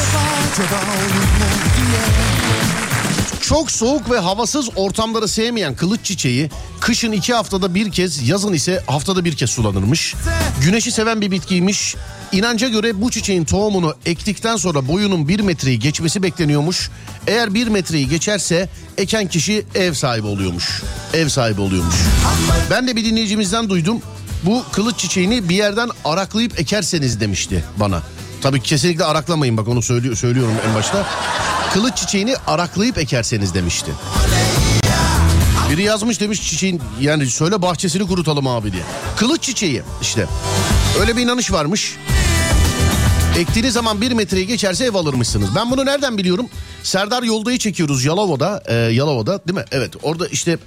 [3.42, 8.84] Çok soğuk ve havasız ortamları sevmeyen kılıç çiçeği kışın iki haftada bir kez yazın ise
[8.88, 10.16] haftada bir kez sulanırmış.
[10.62, 11.96] Güneşi seven bir bitkiymiş.
[12.32, 16.90] İnanca göre bu çiçeğin tohumunu ektikten sonra boyunun bir metreyi geçmesi bekleniyormuş.
[17.28, 20.82] Eğer bir metreyi geçerse eken kişi ev sahibi oluyormuş.
[21.14, 21.96] Ev sahibi oluyormuş.
[22.70, 24.02] Ben de bir dinleyicimizden duydum.
[24.46, 28.02] Bu kılıç çiçeğini bir yerden araklayıp ekerseniz demişti bana.
[28.41, 31.08] Tabii kesinlikle araklamayın bak onu söylüyor, söylüyorum en başta.
[31.73, 33.91] Kılıç çiçeğini araklayıp ekerseniz demişti.
[35.71, 38.84] Biri yazmış demiş çiçeğin yani söyle bahçesini kurutalım abi diye.
[39.17, 40.25] Kılıç çiçeği işte.
[40.99, 41.95] Öyle bir inanış varmış.
[43.38, 45.56] Ektiğiniz zaman bir metreyi geçerse ev alırmışsınız.
[45.56, 46.45] Ben bunu nereden biliyorum?
[46.84, 48.63] Serdar Yolda'yı çekiyoruz Yalova'da.
[48.67, 49.65] E, Yalova'da değil mi?
[49.71, 50.58] Evet orada işte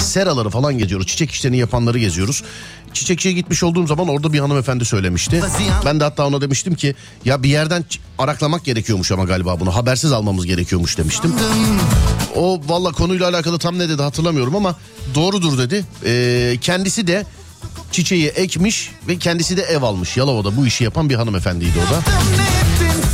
[0.00, 1.06] seraları falan geziyoruz.
[1.06, 2.42] Çiçek işlerini yapanları geziyoruz.
[2.92, 5.42] Çiçekçiye gitmiş olduğum zaman orada bir hanımefendi söylemişti.
[5.84, 7.84] Ben de hatta ona demiştim ki ya bir yerden
[8.18, 11.34] araklamak gerekiyormuş ama galiba bunu habersiz almamız gerekiyormuş demiştim.
[12.36, 14.76] O valla konuyla alakalı tam ne dedi hatırlamıyorum ama
[15.14, 15.84] doğrudur dedi.
[16.04, 17.26] Ee, kendisi de
[17.92, 20.16] çiçeği ekmiş ve kendisi de ev almış.
[20.16, 22.00] Yalova'da bu işi yapan bir hanımefendiydi o da.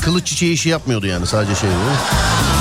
[0.04, 1.70] Kılıç çiçeği işi yapmıyordu yani sadece şey.
[1.70, 2.53] değil mi?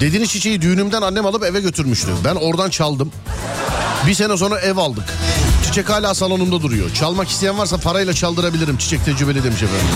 [0.00, 2.08] Dediğiniz çiçeği düğünümden annem alıp eve götürmüştü.
[2.24, 3.12] Ben oradan çaldım.
[4.06, 5.04] Bir sene sonra ev aldık.
[5.66, 6.94] Çiçek hala salonumda duruyor.
[6.94, 8.76] Çalmak isteyen varsa parayla çaldırabilirim.
[8.76, 9.86] Çiçek tecrübeli demiş efendim.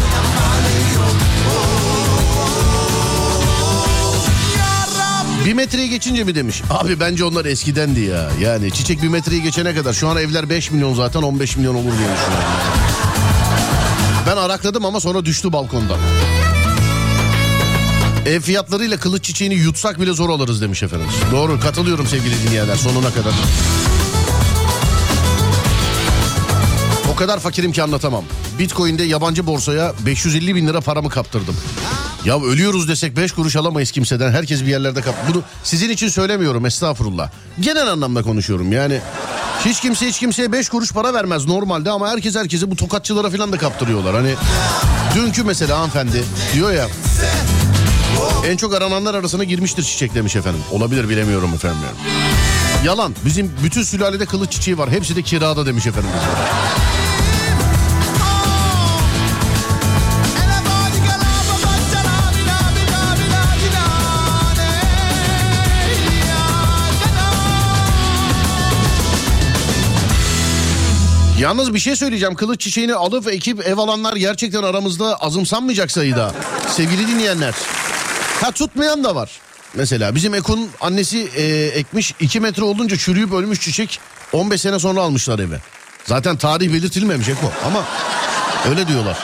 [5.45, 6.63] Bir metreyi geçince mi demiş?
[6.71, 8.31] Abi bence onlar eskidendi ya.
[8.41, 9.93] Yani çiçek bir metreyi geçene kadar.
[9.93, 12.49] Şu an evler 5 milyon zaten 15 milyon olur diye düşünüyorum.
[14.27, 15.99] Ben arakladım ama sonra düştü balkondan.
[18.27, 21.07] Ev fiyatlarıyla kılıç çiçeğini yutsak bile zor alırız demiş efendim.
[21.33, 23.33] Doğru katılıyorum sevgili dinleyenler sonuna kadar.
[27.13, 28.25] O kadar fakirim ki anlatamam.
[28.59, 31.57] Bitcoin'de yabancı borsaya 550 bin lira paramı kaptırdım.
[32.25, 34.33] Ya ölüyoruz desek 5 kuruş alamayız kimseden.
[34.33, 35.15] Herkes bir yerlerde kap.
[35.29, 37.31] Bunu sizin için söylemiyorum estağfurullah.
[37.61, 39.01] Genel anlamda konuşuyorum yani.
[39.65, 43.53] Hiç kimse hiç kimseye 5 kuruş para vermez normalde ama herkes herkese bu tokatçılara falan
[43.53, 44.15] da kaptırıyorlar.
[44.15, 44.35] Hani
[45.15, 46.87] dünkü mesela hanımefendi diyor ya
[48.45, 50.61] en çok arananlar arasına girmiştir çiçek demiş efendim.
[50.73, 51.79] Olabilir bilemiyorum efendim.
[52.85, 53.15] Yalan.
[53.25, 54.91] Bizim bütün sülalede kılıç çiçeği var.
[54.91, 56.11] Hepsi de kirada demiş efendim.
[71.41, 72.35] Yalnız bir şey söyleyeceğim.
[72.35, 76.33] Kılıç çiçeğini alıp ekip ev alanlar gerçekten aramızda azımsanmayacak sayıda.
[76.69, 77.55] Sevgili dinleyenler.
[78.45, 79.31] Ha tutmayan da var.
[79.75, 84.01] Mesela bizim Ekun annesi e, ekmiş 2 metre olunca çürüyüp ölmüş çiçek
[84.33, 85.59] 15 sene sonra almışlar eve.
[86.05, 87.85] Zaten tarih belirtilmemiş Eko ama
[88.71, 89.19] öyle diyorlar.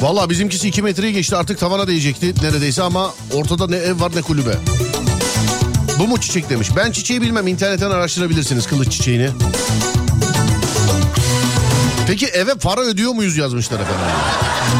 [0.00, 4.22] Valla bizimkisi 2 metreyi geçti artık tavana değecekti neredeyse ama ortada ne ev var ne
[4.22, 4.54] kulübe.
[5.98, 6.68] Bu mu çiçek demiş.
[6.76, 9.30] Ben çiçeği bilmem internetten araştırabilirsiniz kılıç çiçeğini.
[12.08, 14.04] Peki eve para ödüyor muyuz yazmışlar efendim.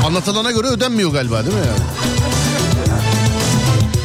[0.06, 1.80] Anlatılana göre ödenmiyor galiba değil mi yani?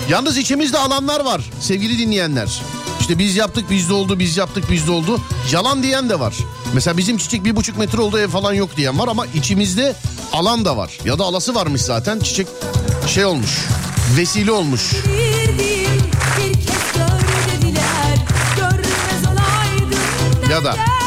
[0.10, 2.62] Yalnız içimizde alanlar var sevgili dinleyenler.
[3.02, 5.22] İşte biz yaptık bizde oldu biz yaptık bizde oldu.
[5.52, 6.34] Yalan diyen de var.
[6.74, 9.96] Mesela bizim çiçek bir buçuk metre oldu ev falan yok diyen var ama içimizde
[10.34, 10.92] alan da var.
[11.06, 12.48] Ya da alası varmış zaten çiçek
[13.08, 13.60] şey olmuş
[14.18, 14.82] vesile olmuş.
[20.50, 21.03] Ya da-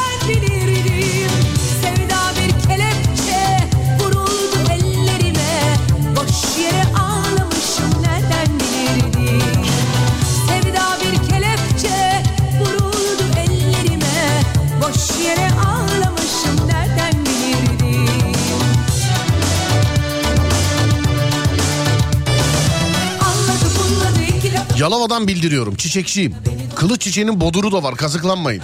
[24.78, 26.34] Yalova'dan bildiriyorum çiçekçiyim.
[26.74, 28.62] Kılıç çiçeğinin boduru da var kazıklanmayın.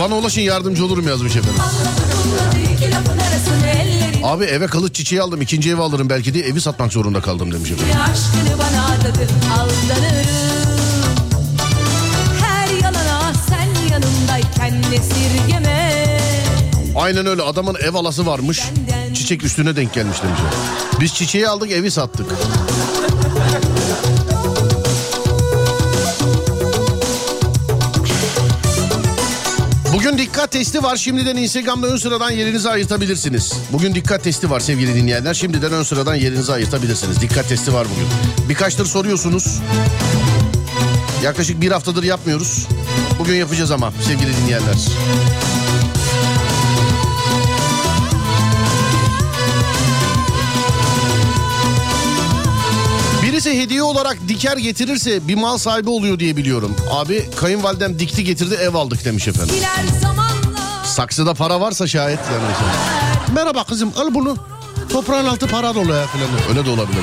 [0.00, 1.60] Bana ulaşın yardımcı olurum yazmış efendim.
[4.24, 7.70] Abi eve kılıç çiçeği aldım ikinci evi alırım belki diye evi satmak zorunda kaldım demiş
[7.70, 7.94] efendim.
[16.96, 18.62] Aynen öyle adamın ev alası varmış.
[19.14, 20.40] Çiçek üstüne denk gelmiş demiş.
[21.00, 22.26] Biz çiçeği aldık evi sattık.
[30.46, 30.96] Dikkat testi var.
[30.96, 33.52] Şimdiden Instagram'da ön sıradan yerinizi ayırtabilirsiniz.
[33.72, 35.34] Bugün dikkat testi var sevgili dinleyenler.
[35.34, 37.20] Şimdiden ön sıradan yerinizi ayırtabilirsiniz.
[37.20, 38.08] Dikkat testi var bugün.
[38.48, 39.60] Birkaçtır soruyorsunuz.
[41.24, 42.66] Yaklaşık bir haftadır yapmıyoruz.
[43.18, 44.76] Bugün yapacağız ama sevgili dinleyenler.
[53.22, 56.76] Birisi hediye olarak diker getirirse bir mal sahibi oluyor diye biliyorum.
[56.90, 59.54] Abi kayınvalidem dikti getirdi ev aldık demiş efendim.
[59.56, 60.25] Diler zamanla
[60.96, 62.44] Saksıda para varsa şayet yani.
[63.34, 64.36] Merhaba kızım al bunu.
[64.92, 66.28] Toprağın altı para dolu ya falan.
[66.48, 66.98] Öyle de olabilir.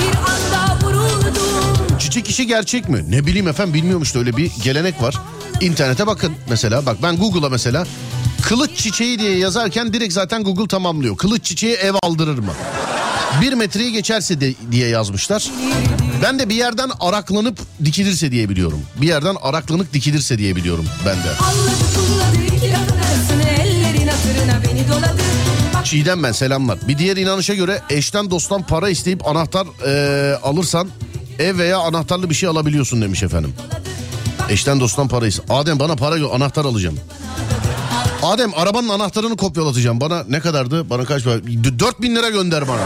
[0.00, 3.04] bir anda vuruldum Çiçek işi gerçek mi?
[3.08, 5.18] Ne bileyim efendim bilmiyormuş da öyle bir gelenek var.
[5.60, 7.86] İnternete bakın mesela bak ben Google'a mesela
[8.42, 11.16] kılıç çiçeği diye yazarken direkt zaten Google tamamlıyor.
[11.16, 12.52] Kılıç çiçeği ev aldırır mı?
[13.40, 15.50] Bir metreyi geçerse de, diye yazmışlar.
[16.22, 18.82] Ben de bir yerden araklanıp dikilirse diye biliyorum.
[18.96, 21.30] Bir yerden araklanıp dikilirse diye biliyorum ben de.
[21.44, 22.07] Anladı
[25.84, 26.78] Çiğdem ben selamlar.
[26.88, 30.88] Bir diğer inanışa göre eşten dosttan para isteyip anahtar eee, alırsan
[31.38, 33.54] ev veya anahtarlı bir şey alabiliyorsun demiş efendim.
[34.50, 35.42] Eşten dosttan para iste.
[35.50, 36.98] Adem bana para yok anahtar alacağım.
[38.22, 40.00] Adem arabanın anahtarını kopyalatacağım.
[40.00, 40.90] Bana ne kadardı?
[40.90, 41.34] Bana kaç para?
[41.78, 42.80] 4000 lira gönder bana.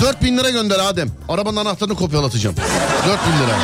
[0.00, 1.08] 4000 lira gönder Adem.
[1.28, 2.56] Arabanın anahtarını kopyalatacağım.
[2.56, 3.56] 4000 lira.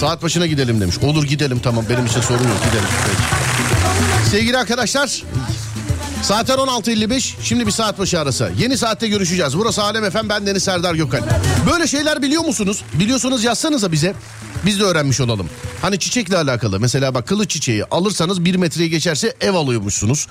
[0.00, 0.98] Saat başına gidelim demiş.
[0.98, 2.88] Olur gidelim tamam benim için sorun yok gidelim.
[3.06, 3.39] Peki.
[4.30, 5.22] Sevgili arkadaşlar
[6.22, 8.52] Saatler 16.55 şimdi bir saat başı arası.
[8.58, 9.58] Yeni saatte görüşeceğiz.
[9.58, 11.22] Burası Alem Efem ben Deniz Serdar Gökal.
[11.72, 12.82] Böyle şeyler biliyor musunuz?
[12.94, 14.14] Biliyorsanız yazsanıza bize.
[14.66, 15.48] Biz de öğrenmiş olalım.
[15.82, 20.26] Hani çiçekle alakalı mesela bak kılıç çiçeği alırsanız bir metreyi geçerse ev alıyormuşsunuz.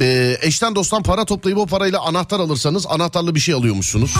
[0.00, 4.14] Ee, eşten dosttan para toplayıp o parayla anahtar alırsanız anahtarlı bir şey alıyormuşsunuz.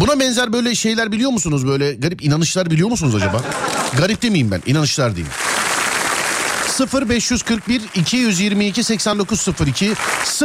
[0.00, 1.66] Buna benzer böyle şeyler biliyor musunuz?
[1.66, 3.42] Böyle garip inanışlar biliyor musunuz acaba?
[3.98, 5.32] Garip demeyeyim ben inanışlar diyeyim.
[6.86, 9.94] 0541 222 8902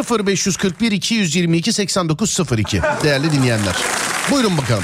[0.09, 3.75] 0541 222 8902 değerli dinleyenler.
[4.31, 4.83] Buyurun bakalım.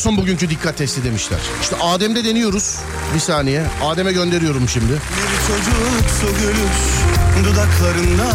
[0.00, 1.38] Olsun bugünkü dikkat testi demişler.
[1.62, 2.76] İşte Adem'de deniyoruz.
[3.14, 3.66] Bir saniye.
[3.82, 4.92] Adem'e gönderiyorum şimdi.
[4.92, 4.98] Bir
[5.46, 6.78] çocuksu gülüş
[7.44, 8.26] dudaklarında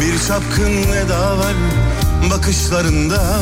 [0.00, 1.54] Bir çapkın eda var
[2.30, 3.40] bakışlarında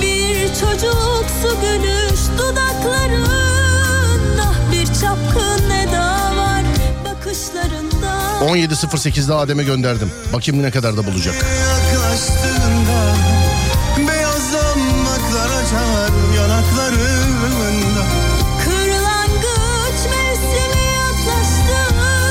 [0.00, 3.32] Bir çocuksu gülüş dudaklarında
[4.72, 6.62] Bir çapkın eda var
[7.04, 10.10] bakışlarında 17.08'de Adem'e gönderdim.
[10.32, 11.34] Bakayım ne kadar da bulacak.
[11.34, 13.41] Yaklaştığında
[16.42, 18.04] yanaklarında.
[18.64, 22.24] Kırlangıç mevsimi yaklaştığında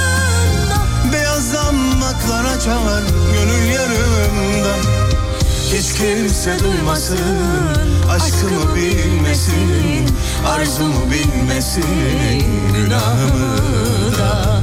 [1.13, 4.73] Beyaz damaklar açar gönül yarımda.
[5.73, 7.37] Hiç kimse duymasın
[8.09, 10.07] Aşkımı bilmesin
[10.47, 12.43] Arzumu bilmesin
[12.75, 14.60] Günahımı da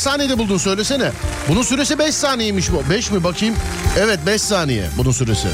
[0.00, 1.12] saniyede buldun söylesene.
[1.48, 2.90] Bunun süresi 5 saniyeymiş bu.
[2.90, 3.54] 5 mi bakayım?
[3.98, 5.48] Evet 5 saniye bunun süresi.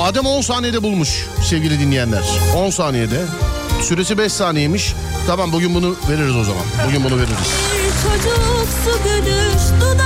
[0.00, 2.22] Adem 10 saniyede bulmuş sevgili dinleyenler.
[2.56, 3.20] 10 saniyede.
[3.82, 4.94] Süresi 5 saniyeymiş.
[5.26, 6.62] Tamam bugün bunu veririz o zaman.
[6.88, 7.36] Bugün bunu veririz.
[8.02, 10.05] Çocuksu gülüş dudaklarında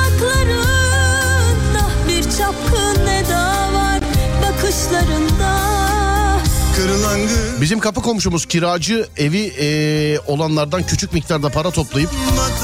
[7.61, 12.11] Bizim kapı komşumuz kiracı evi eee, olanlardan küçük miktarda para toplayıp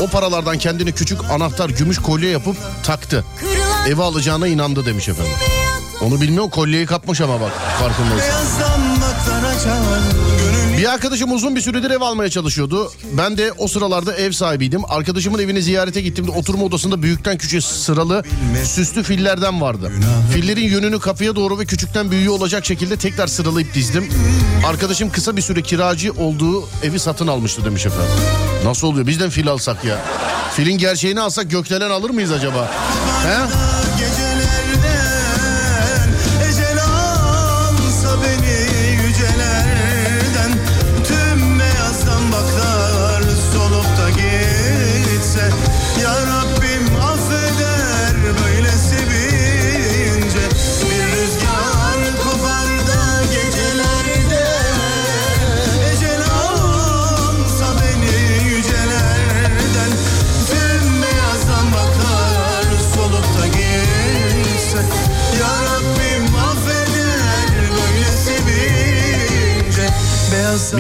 [0.01, 3.24] o paralardan kendine küçük anahtar gümüş kolye yapıp taktı.
[3.89, 5.33] Evi alacağına inandı demiş efendim.
[6.01, 8.24] Onu bilmiyor kolyeyi kapmış ama bak farkındayız.
[10.79, 12.93] Bir arkadaşım uzun bir süredir ev almaya çalışıyordu.
[13.12, 14.83] Ben de o sıralarda ev sahibiydim.
[14.89, 18.22] Arkadaşımın evine ziyarete gittiğimde oturma odasında büyükten küçüğe sıralı
[18.64, 19.93] süslü fillerden vardı.
[20.33, 24.09] Fillerin yönünü kapıya doğru ve küçükten büyüğe olacak şekilde tekrar sıralayıp dizdim.
[24.66, 28.12] Arkadaşım kısa bir süre kiracı olduğu evi satın almıştı demiş efendim.
[28.64, 29.07] Nasıl oluyor?
[29.07, 29.99] Bizden fil alsak ya.
[30.55, 32.70] Filin gerçeğini alsak gökdelen alır mıyız acaba?
[33.27, 33.39] He?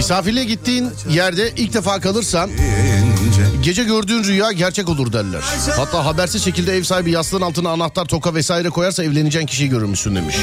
[0.06, 2.50] Misafirliğe gittiğin yerde ilk defa kalırsan
[3.62, 5.40] Gece gördüğün rüya gerçek olur derler.
[5.76, 10.36] Hatta habersiz şekilde ev sahibi yastığın altına anahtar, toka vesaire koyarsa evleneceğin kişiyi görürmüşsün demiş.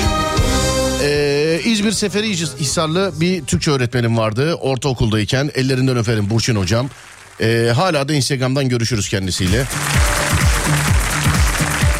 [1.03, 5.51] Ee, İzmir Seferi Hisarlı bir Türkçe öğretmenim vardı ortaokuldayken.
[5.55, 6.89] Ellerinden öperim Burçin hocam.
[7.41, 9.65] Ee, hala da Instagram'dan görüşürüz kendisiyle.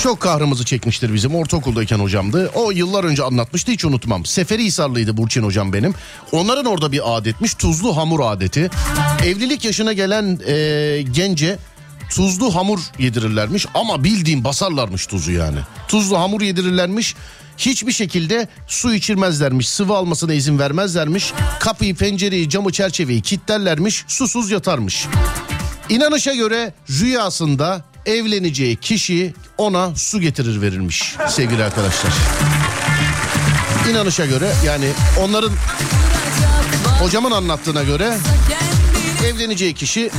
[0.04, 2.52] Çok kahrımızı çekmiştir bizim ortaokuldayken hocamdı.
[2.56, 4.26] O yıllar önce anlatmıştı hiç unutmam.
[4.26, 5.94] Seferi Hisarlıydı Burçin hocam benim.
[6.32, 8.70] Onların orada bir adetmiş tuzlu hamur adeti.
[9.26, 11.58] Evlilik yaşına gelen e, gence
[12.10, 15.60] tuzlu hamur yedirirlermiş ama bildiğim basarlarmış tuzu yani.
[15.88, 17.16] Tuzlu hamur yedirirlermiş.
[17.58, 21.34] Hiçbir şekilde su içirmezlermiş, sıvı almasına izin vermezlermiş.
[21.60, 25.08] Kapıyı, pencereyi, camı, çerçeveyi kilitlerlermiş, susuz yatarmış.
[25.90, 32.12] İnanışa göre rüyasında evleneceği kişi ona su getirir verilmiş sevgili arkadaşlar.
[33.90, 34.86] İnanışa göre yani
[35.20, 35.52] onların
[37.00, 38.18] hocamın anlattığına göre
[39.26, 40.12] evleneceği kişi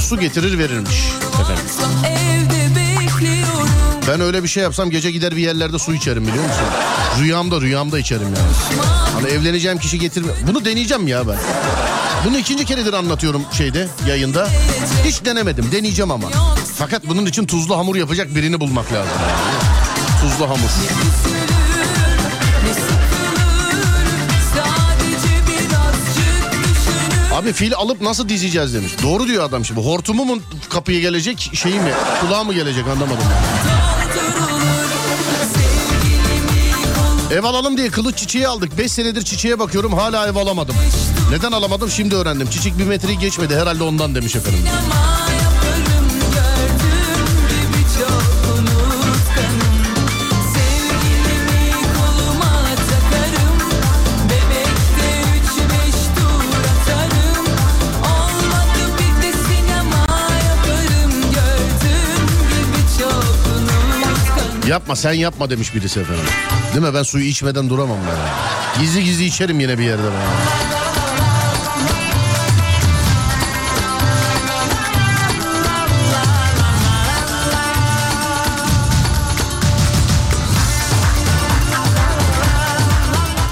[0.00, 0.96] su getirir verirmiş
[1.40, 1.64] efendim.
[4.08, 6.64] Ben öyle bir şey yapsam gece gider bir yerlerde su içerim biliyor musun?
[7.20, 8.82] Rüyamda rüyamda içerim yani.
[9.14, 10.32] Hani evleneceğim kişi getirme.
[10.46, 11.36] Bunu deneyeceğim ya ben.
[12.24, 14.48] Bunu ikinci keredir anlatıyorum şeyde yayında.
[15.04, 16.28] Hiç denemedim deneyeceğim ama.
[16.76, 19.12] Fakat bunun için tuzlu hamur yapacak birini bulmak lazım.
[20.22, 20.68] Tuzlu hamur.
[27.34, 28.92] Abi fil alıp nasıl dizeceğiz demiş.
[29.02, 29.80] Doğru diyor adam şimdi.
[29.80, 30.38] Hortumu mu
[30.68, 31.92] kapıya gelecek şeyi mi?
[32.20, 33.24] Kulağı mı gelecek anlamadım.
[37.32, 38.78] Ev alalım diye kılıç çiçeği aldık.
[38.78, 40.74] 5 senedir çiçeğe bakıyorum hala ev alamadım.
[41.30, 42.50] Neden alamadım şimdi öğrendim.
[42.50, 44.60] Çiçek bir metreyi geçmedi herhalde ondan demiş efendim.
[64.68, 66.24] Yapma sen yapma demiş birisi efendim.
[66.74, 68.82] Değil mi ben suyu içmeden duramam ben.
[68.82, 70.77] Gizli gizli içerim yine bir yerde ben.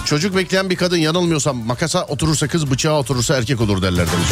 [0.06, 4.28] Çocuk bekleyen bir kadın yanılmıyorsam makasa oturursa kız bıçağa oturursa erkek olur derler demiş.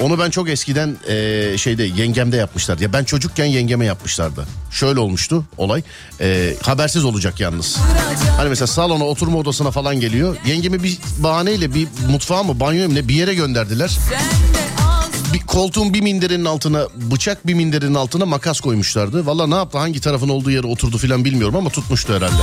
[0.00, 2.82] Onu ben çok eskiden eee, şeyde yengemde yapmışlardı.
[2.82, 4.46] Ya ben çocukken yengeme yapmışlardı.
[4.70, 5.82] Şöyle olmuştu olay.
[6.20, 7.76] Eee, habersiz olacak yalnız.
[8.36, 10.36] Hani mesela salona oturma odasına falan geliyor.
[10.46, 13.98] Yengemi bir bahaneyle bir mutfağa mı banyoya mı ne bir yere gönderdiler.
[15.32, 19.26] Bir koltuğun bir minderinin altına bıçak bir minderinin altına makas koymuşlardı.
[19.26, 22.42] Valla ne yaptı hangi tarafın olduğu yere oturdu filan bilmiyorum ama tutmuştu herhalde.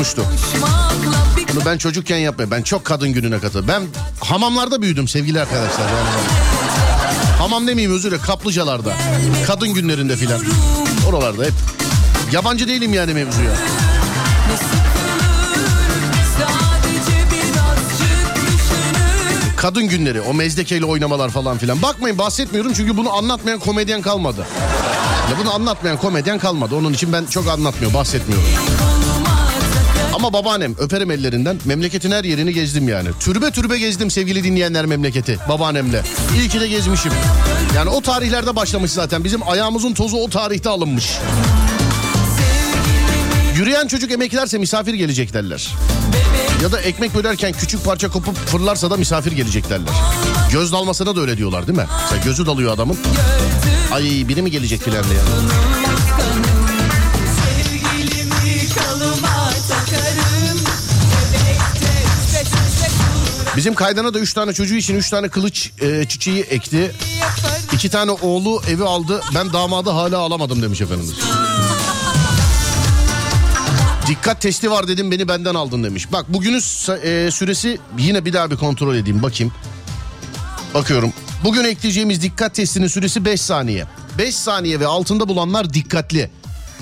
[0.00, 0.24] Tutmuştu.
[1.54, 3.68] Bunu ben çocukken yapmaya ben çok kadın gününe katıldım.
[3.68, 3.82] Ben
[4.20, 5.86] hamamlarda büyüdüm sevgili arkadaşlar.
[7.38, 8.92] Hamam demeyeyim özür dilerim kaplıcalarda.
[9.46, 10.40] Kadın günlerinde filan.
[11.08, 11.52] Oralarda hep.
[12.32, 13.50] Yabancı değilim yani mevzuya.
[19.56, 21.82] Kadın günleri o mezdekeyle oynamalar falan filan.
[21.82, 24.46] Bakmayın bahsetmiyorum çünkü bunu anlatmayan komedyen kalmadı.
[25.30, 26.74] Ya bunu anlatmayan komedyen kalmadı.
[26.74, 28.48] Onun için ben çok anlatmıyor bahsetmiyorum.
[30.20, 31.58] Ama babaannem öperim ellerinden.
[31.64, 33.08] Memleketin her yerini gezdim yani.
[33.20, 36.02] Türbe türbe gezdim sevgili dinleyenler memleketi babaannemle.
[36.36, 37.12] İyi ki de gezmişim.
[37.76, 39.24] Yani o tarihlerde başlamış zaten.
[39.24, 41.18] Bizim ayağımızın tozu o tarihte alınmış.
[43.56, 45.68] Yürüyen çocuk emeklerse misafir gelecek derler.
[46.62, 49.94] Ya da ekmek bölerken küçük parça kopup fırlarsa da misafir gelecek derler.
[50.52, 51.86] Göz dalmasına da öyle diyorlar değil mi?
[52.02, 52.98] Mesela gözü dalıyor adamın.
[53.92, 55.20] Ay biri mi gelecek filan diye.
[63.56, 66.76] Bizim kaydana da üç tane çocuğu için üç tane kılıç e, çiçeği ekti.
[66.76, 69.20] yaparım İki tane oğlu evi aldı.
[69.34, 71.14] Ben damadı hala alamadım demiş efendimiz.
[74.06, 76.12] Dikkat testi var dedim beni benden aldın demiş.
[76.12, 79.52] Bak bugünün e, süresi yine bir daha bir kontrol edeyim bakayım.
[80.74, 81.12] Bakıyorum.
[81.44, 83.86] Bugün ekleyeceğimiz dikkat testinin süresi 5 saniye.
[84.18, 86.30] 5 saniye ve altında bulanlar dikkatli.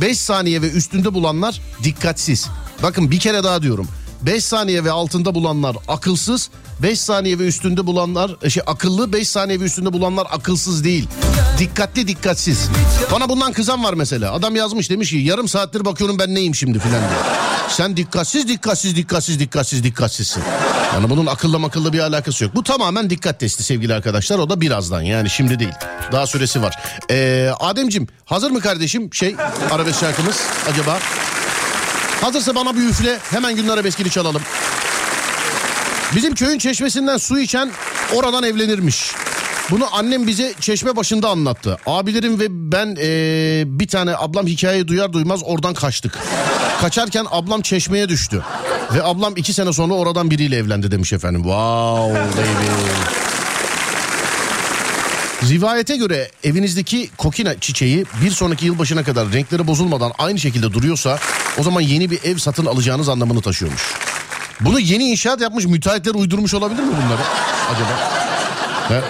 [0.01, 2.47] 5 saniye ve üstünde bulanlar dikkatsiz.
[2.83, 3.89] Bakın bir kere daha diyorum.
[4.23, 6.51] 5 saniye ve altında bulanlar akılsız.
[6.83, 11.09] 5 saniye ve üstünde bulanlar e, şey akıllı 5 saniye ve üstünde bulanlar akılsız değil.
[11.59, 12.69] Dikkatli dikkatsiz.
[13.13, 14.33] Bana bundan kızan var mesela.
[14.33, 17.21] Adam yazmış demiş ki yarım saattir bakıyorum ben neyim şimdi filan diye.
[17.69, 20.43] Sen dikkatsiz dikkatsiz dikkatsiz dikkatsiz dikkatsizsin.
[20.95, 22.55] Yani bunun akıllı makıllı bir alakası yok.
[22.55, 24.39] Bu tamamen dikkat testi sevgili arkadaşlar.
[24.39, 25.73] O da birazdan yani şimdi değil.
[26.13, 26.83] Daha süresi var.
[27.11, 29.37] Ee, Ademcim hazır mı kardeşim şey
[29.71, 30.37] arabesk şarkımız
[30.73, 30.99] acaba?
[32.21, 34.43] Hazırsa bana bir üfle hemen günler arabeskini çalalım.
[36.17, 37.71] Bizim köyün çeşmesinden su içen
[38.15, 39.13] oradan evlenirmiş.
[39.71, 41.79] Bunu annem bize çeşme başında anlattı.
[41.87, 46.19] Abilerim ve ben eee, bir tane ablam hikayeyi duyar duymaz oradan kaçtık.
[46.81, 48.43] Kaçarken ablam çeşmeye düştü.
[48.95, 51.43] Ve ablam iki sene sonra oradan biriyle evlendi demiş efendim.
[51.43, 53.28] Wow baby.
[55.49, 61.19] Rivayete göre evinizdeki kokina çiçeği bir sonraki yılbaşına kadar renkleri bozulmadan aynı şekilde duruyorsa
[61.59, 63.83] o zaman yeni bir ev satın alacağınız anlamını taşıyormuş.
[64.61, 67.23] Bunu yeni inşaat yapmış müteahhitler uydurmuş olabilir mi bunları
[67.75, 68.13] acaba?
[68.89, 69.03] He?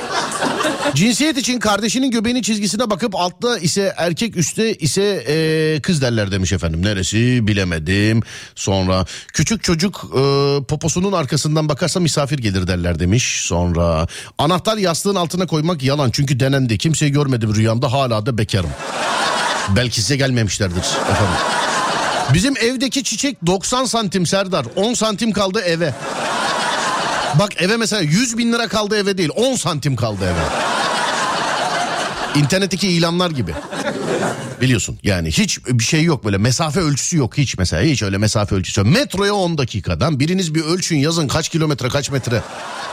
[0.95, 6.53] Cinsiyet için kardeşinin göbeğinin çizgisine bakıp altta ise erkek üstte ise eee, kız derler demiş
[6.53, 6.82] efendim.
[6.84, 8.22] Neresi bilemedim.
[8.55, 13.41] Sonra küçük çocuk eee, poposunun arkasından bakarsa misafir gelir derler demiş.
[13.45, 14.07] Sonra
[14.39, 16.78] anahtar yastığın altına koymak yalan çünkü denendi.
[16.78, 18.70] Kimseyi görmedim rüyamda hala da bekarım.
[19.76, 20.78] Belki size gelmemişlerdir
[21.11, 21.34] efendim.
[22.34, 24.66] Bizim evdeki çiçek 90 santim Serdar.
[24.76, 25.95] 10 santim kaldı eve.
[27.39, 30.78] Bak eve mesela 100 bin lira kaldı eve değil 10 santim kaldı eve.
[32.37, 33.55] İnternetteki ilanlar gibi.
[34.61, 38.55] Biliyorsun yani hiç bir şey yok böyle mesafe ölçüsü yok hiç mesela hiç öyle mesafe
[38.55, 38.89] ölçüsü yok.
[38.91, 42.43] Metroya 10 dakikadan biriniz bir ölçün yazın kaç kilometre kaç metre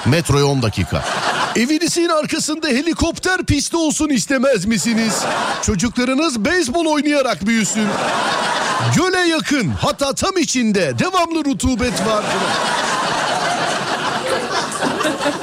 [0.06, 1.06] metroya 10 dakika.
[1.56, 5.22] Evinizin arkasında helikopter pisti olsun istemez misiniz?
[5.62, 7.88] Çocuklarınız beyzbol oynayarak büyüsün.
[8.96, 12.24] Göle yakın hatta tam içinde devamlı rutubet var.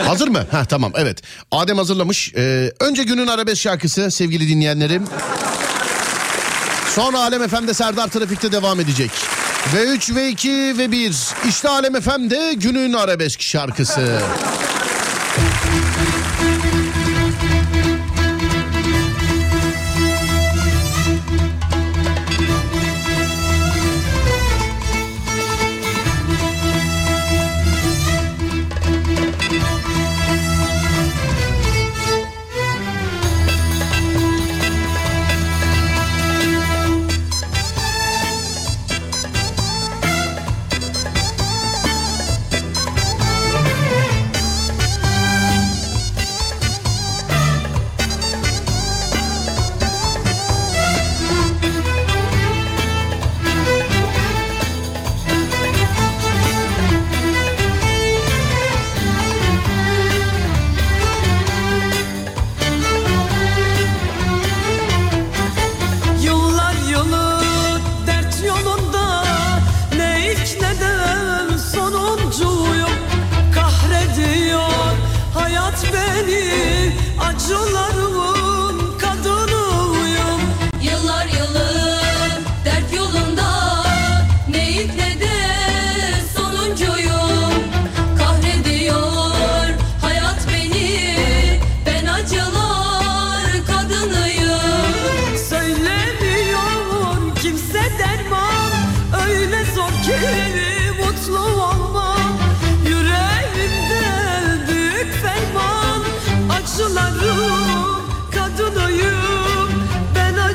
[0.06, 0.46] Hazır mı?
[0.50, 1.22] Ha tamam evet.
[1.50, 2.32] Adem hazırlamış.
[2.36, 5.04] Ee, önce günün arabesk şarkısı sevgili dinleyenlerim.
[6.94, 9.10] Sonra Alem FM'de Serdar Trafik'te devam edecek.
[9.74, 11.14] Ve 3 ve 2 ve 1.
[11.48, 14.18] İşte Alem FM'de günün arabesk şarkısı.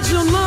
[0.08, 0.47] Ben acılar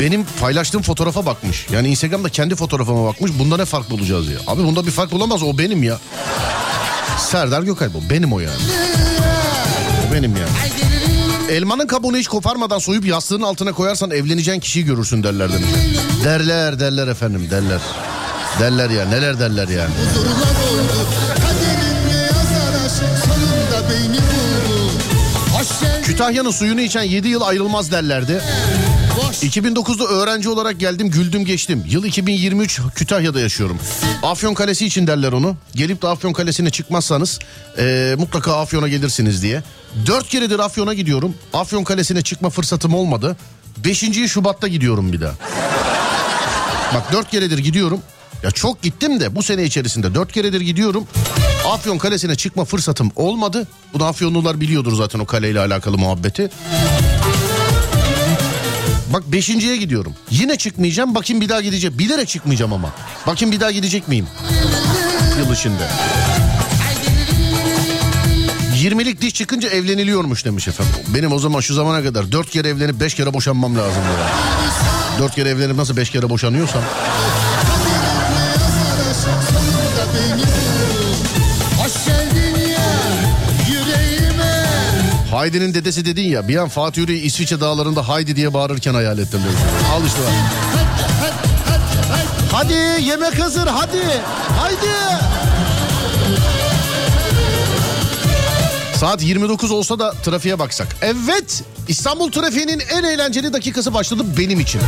[0.00, 1.66] benim paylaştığım fotoğrafa bakmış.
[1.72, 3.32] Yani Instagram'da kendi fotoğrafıma bakmış.
[3.38, 4.38] Bunda ne fark bulacağız ya?
[4.46, 5.98] Abi bunda bir fark bulamaz o benim ya.
[7.18, 8.62] Serdar Gökalp o benim o yani.
[10.08, 10.50] O benim yani.
[11.50, 15.70] Elmanın kabuğunu hiç koparmadan soyup yastığın altına koyarsan evleneceğin kişiyi görürsün derler demiş.
[16.24, 17.80] Derler derler efendim derler.
[18.60, 19.94] Derler ya neler derler yani.
[26.04, 28.42] Kütahya'nın suyunu içen 7 yıl ayrılmaz derlerdi.
[29.42, 31.84] Boş 2009'da öğrenci olarak geldim güldüm geçtim.
[31.88, 33.78] Yıl 2023 Kütahya'da yaşıyorum.
[34.22, 35.56] Afyon Kalesi için derler onu.
[35.74, 37.38] Gelip de Afyon Kalesi'ne çıkmazsanız
[37.78, 39.62] eee, mutlaka Afyon'a gelirsiniz diye.
[40.06, 41.34] Dört keredir Afyon'a gidiyorum.
[41.52, 43.36] Afyon Kalesi'ne çıkma fırsatım olmadı.
[43.84, 45.34] Beşinciyi Şubat'ta gidiyorum bir daha.
[46.94, 48.00] Bak dört keredir gidiyorum.
[48.42, 51.04] Ya çok gittim de bu sene içerisinde dört keredir gidiyorum.
[51.72, 53.66] Afyon Kalesi'ne çıkma fırsatım olmadı.
[53.94, 56.50] Bunu Afyonlular biliyordur zaten o kaleyle alakalı muhabbeti.
[59.12, 60.14] Bak beşinciye gidiyorum.
[60.30, 61.14] Yine çıkmayacağım.
[61.14, 61.98] Bakayım bir daha gideceğim.
[61.98, 62.90] Bilerek çıkmayacağım ama.
[63.26, 64.26] Bakayım bir daha gidecek miyim?
[65.38, 65.88] Yıl içinde.
[68.80, 70.94] 20'lik diş çıkınca evleniliyormuş demiş efendim.
[71.08, 74.02] Benim o zaman şu zamana kadar dört kere evlenip beş kere boşanmam lazım.
[74.02, 74.30] Ya.
[75.18, 76.82] Dört kere evlenip nasıl beş kere boşanıyorsam.
[85.40, 89.40] Haydi'nin dedesi dedin ya bir an Fatih Yüreği İsviçre dağlarında Haydi diye bağırırken hayal ettim.
[89.44, 89.60] demiş.
[89.92, 90.32] Al işte bak.
[92.52, 94.02] Hadi yemek hazır hadi.
[94.58, 95.20] Haydi.
[98.96, 100.96] Saat 29 olsa da trafiğe baksak.
[101.02, 104.80] Evet İstanbul trafiğinin en eğlenceli dakikası başladı benim için.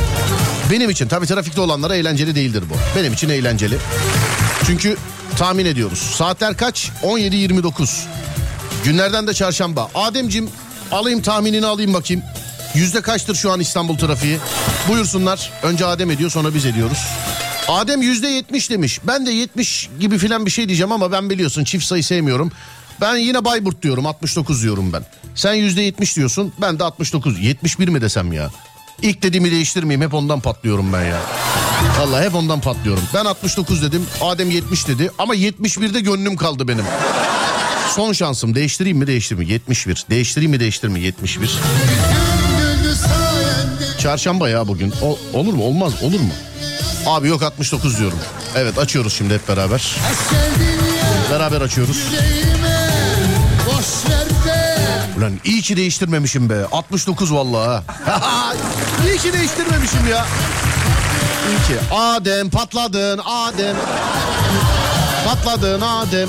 [0.70, 2.98] Benim için tabii trafikte olanlara eğlenceli değildir bu.
[2.98, 3.78] Benim için eğlenceli.
[4.66, 4.96] Çünkü
[5.36, 5.98] tahmin ediyoruz.
[5.98, 6.90] Saatler kaç?
[7.02, 7.88] 17.29.
[8.84, 9.90] Günlerden de çarşamba.
[9.94, 10.50] Ademcim
[10.92, 12.22] alayım tahminini alayım bakayım.
[12.74, 14.38] Yüzde kaçtır şu an İstanbul trafiği?
[14.88, 15.52] Buyursunlar.
[15.62, 16.98] Önce Adem ediyor sonra biz ediyoruz.
[17.68, 19.00] Adem yüzde yetmiş demiş.
[19.04, 22.52] Ben de yetmiş gibi filan bir şey diyeceğim ama ben biliyorsun çift sayı sevmiyorum.
[23.00, 25.04] Ben yine Bayburt diyorum 69 diyorum ben.
[25.34, 27.40] Sen yüzde yetmiş diyorsun ben de 69.
[27.40, 28.50] 71 mi desem ya?
[29.02, 31.20] İlk dediğimi değiştirmeyeyim hep ondan patlıyorum ben ya.
[32.00, 33.02] Vallahi hep ondan patlıyorum.
[33.14, 36.84] Ben 69 dedim Adem 70 dedi ama 71'de gönlüm kaldı benim.
[37.96, 39.52] Son şansım değiştireyim mi değiştirmeyeyim mi?
[39.52, 40.06] 71.
[40.10, 41.24] Değiştireyim mi değiştirmeyeyim mi?
[41.24, 41.48] 71.
[42.58, 44.92] Güldü sayende Çarşamba ya bugün.
[45.02, 45.64] O, olur mu?
[45.64, 45.92] Olmaz.
[46.02, 46.32] Olur mu?
[47.06, 48.18] Abi yok 69 diyorum.
[48.56, 49.96] Evet açıyoruz şimdi hep beraber.
[51.30, 51.96] Beraber açıyoruz.
[55.18, 56.64] Ulan iyi ki değiştirmemişim be.
[56.72, 57.82] 69 vallahi.
[59.08, 60.26] iyi ki değiştirmemişim ya.
[61.48, 61.94] İyi ki.
[61.94, 63.76] Adem patladın Adem.
[65.26, 66.28] Patladın Adem.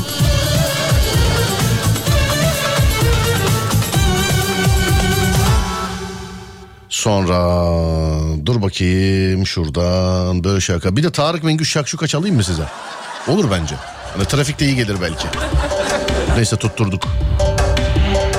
[7.04, 7.36] Sonra
[8.46, 10.98] dur bakayım şuradan böyle şaka.
[10.98, 12.64] Bir de Tarık Mengü şakşuka çalayım mı size?
[13.28, 13.76] Olur bence.
[14.14, 15.28] Hani trafikte iyi gelir belki.
[16.36, 17.04] Neyse tutturduk.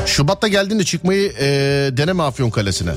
[0.07, 1.47] Şubat'ta geldiğinde çıkmayı e,
[1.97, 2.91] deneme Afyon Kalesi'ne.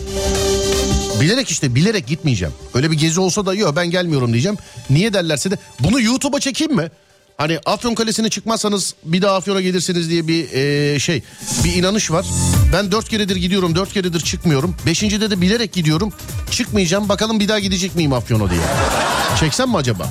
[1.22, 2.53] Bilerek işte bilerek gitmeyeceğim.
[2.74, 4.57] Öyle bir gezi olsa da yok ben gelmiyorum diyeceğim.
[4.89, 6.91] Niye derlerse de bunu YouTube'a çekeyim mi?
[7.38, 11.23] Hani Afyon Kalesi'ne çıkmazsanız bir daha Afyon'a gelirsiniz diye bir e, şey
[11.63, 12.25] bir inanış var.
[12.73, 14.75] Ben dört keredir gidiyorum dört keredir çıkmıyorum.
[14.85, 16.13] Beşincide de bilerek gidiyorum.
[16.51, 18.59] Çıkmayacağım bakalım bir daha gidecek miyim Afyon'a diye.
[19.39, 20.09] Çeksem mi acaba?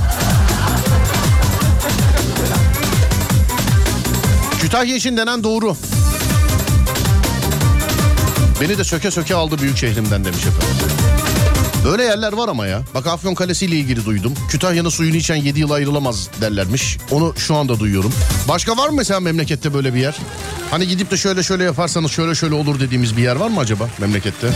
[4.61, 5.77] Kütahya için denen doğru.
[8.61, 10.76] Beni de söke söke aldı büyük şehrimden demiş efendim.
[11.87, 12.83] Böyle yerler var ama ya.
[12.95, 14.35] Bak Afyon Kalesi ile ilgili duydum.
[14.49, 16.99] Kütahya'nın suyunu içen 7 yıl ayrılamaz derlermiş.
[17.11, 18.13] Onu şu anda duyuyorum.
[18.49, 20.17] Başka var mı mesela memlekette böyle bir yer?
[20.71, 23.89] Hani gidip de şöyle şöyle yaparsanız şöyle şöyle olur dediğimiz bir yer var mı acaba
[23.99, 24.49] memlekette?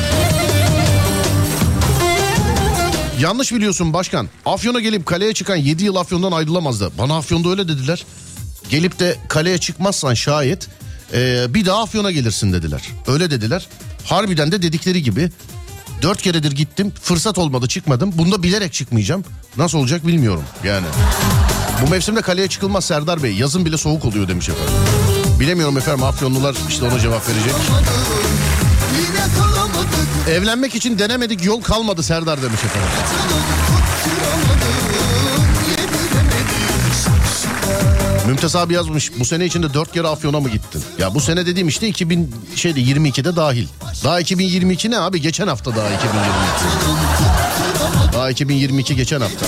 [3.21, 4.29] Yanlış biliyorsun başkan.
[4.47, 6.91] Afyon'a gelip kaleye çıkan 7 yıl Afyon'dan ayrılamazdı.
[6.99, 8.05] Bana Afyon'da öyle dediler.
[8.71, 10.69] Gelip de kaleye çıkmazsan şayet
[11.13, 12.83] e, bir daha Afyon'a gelirsin dediler.
[13.07, 13.67] Öyle dediler.
[14.05, 15.31] Harbiden de dedikleri gibi
[16.03, 18.13] dört keredir gittim fırsat olmadı çıkmadım.
[18.15, 19.25] Bunda bilerek çıkmayacağım.
[19.57, 20.87] Nasıl olacak bilmiyorum yani.
[21.87, 23.33] Bu mevsimde kaleye çıkılmaz Serdar Bey.
[23.35, 24.75] Yazın bile soğuk oluyor demiş efendim.
[25.41, 27.53] Bilemiyorum efendim Afyonlular işte ona cevap verecek.
[30.31, 32.89] Evlenmek için denemedik yol kalmadı Serdar demiş efendim.
[38.27, 40.83] Mümtaz abi yazmış bu sene içinde dört kere Afyon'a mı gittin?
[40.99, 43.67] Ya bu sene dediğim işte 2000 şeyde 22'de dahil.
[44.05, 46.11] Daha 2022 ne abi geçen hafta daha 2022.
[47.79, 49.47] Daha Daha 2022 geçen hafta.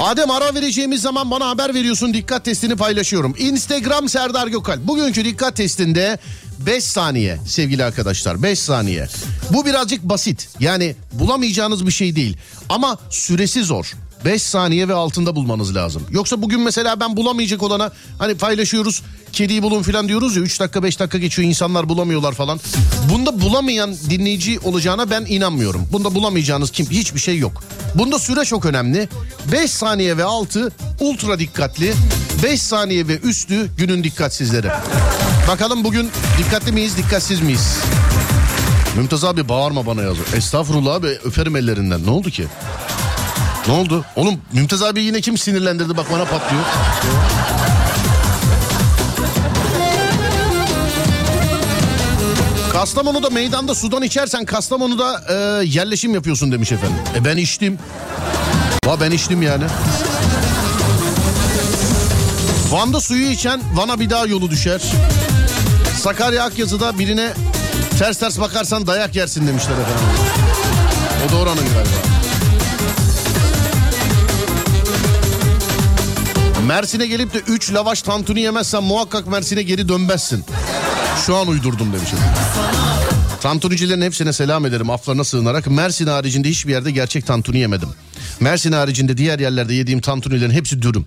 [0.00, 2.14] Adem ara vereceğimiz zaman bana haber veriyorsun.
[2.14, 3.34] Dikkat testini paylaşıyorum.
[3.38, 4.78] Instagram Serdar Gökal.
[4.86, 6.18] Bugünkü dikkat testinde
[6.58, 9.08] 5 saniye sevgili arkadaşlar 5 saniye.
[9.50, 10.48] Bu birazcık basit.
[10.60, 12.36] Yani bulamayacağınız bir şey değil.
[12.68, 13.92] Ama süresi zor.
[14.26, 16.02] 5 saniye ve altında bulmanız lazım.
[16.10, 19.02] Yoksa bugün mesela ben bulamayacak olana hani paylaşıyoruz
[19.32, 22.60] kediyi bulun falan diyoruz ya 3 dakika 5 dakika geçiyor insanlar bulamıyorlar falan.
[23.12, 25.88] Bunda bulamayan dinleyici olacağına ben inanmıyorum.
[25.92, 27.62] Bunda bulamayacağınız kim hiçbir şey yok.
[27.94, 29.08] Bunda süre çok önemli.
[29.52, 31.94] 5 saniye ve altı ultra dikkatli.
[32.42, 34.68] 5 saniye ve üstü günün dikkatsizleri.
[35.48, 37.78] Bakalım bugün dikkatli miyiz dikkatsiz miyiz?
[38.96, 40.26] Mümtaz abi bağırma bana yazıyor.
[40.36, 42.06] Estağfurullah abi öperim ellerinden.
[42.06, 42.46] Ne oldu ki?
[43.68, 44.04] Ne oldu?
[44.16, 46.62] Oğlum Mümtaz abi yine kim sinirlendirdi bak bana patlıyor.
[52.72, 56.96] Kastamonu'da meydanda sudan içersen Kastamonu'da e, yerleşim yapıyorsun demiş efendim.
[57.16, 57.78] E ben içtim.
[58.84, 59.64] Va ben içtim yani.
[62.70, 64.82] Van'da suyu içen Van'a bir daha yolu düşer.
[66.02, 67.32] Sakarya Akyazı'da birine
[67.98, 70.04] ters ters bakarsan dayak yersin demişler efendim.
[71.28, 72.15] O da oranın galiba.
[76.66, 80.44] Mersin'e gelip de 3 lavaş tantuni yemezsen muhakkak Mersin'e geri dönmezsin.
[81.26, 82.18] Şu an uydurdum demişim.
[83.40, 85.66] Tantunicilerin hepsine selam ederim aflarına sığınarak.
[85.66, 87.88] Mersin haricinde hiçbir yerde gerçek tantuni yemedim.
[88.40, 91.06] Mersin haricinde diğer yerlerde yediğim tantunilerin hepsi dürüm.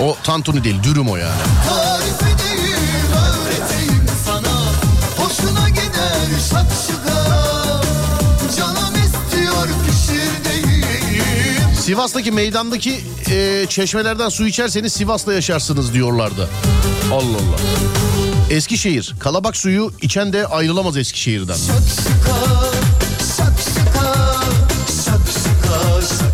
[0.00, 1.42] O tantuni değil dürüm o yani.
[11.80, 16.48] Sivas'taki meydandaki e, çeşmelerden su içerseniz Sivas'ta yaşarsınız diyorlardı.
[17.12, 17.58] Allah Allah.
[18.50, 19.14] Eskişehir.
[19.20, 21.56] Kalabak suyu içen de ayrılamaz Eskişehir'den.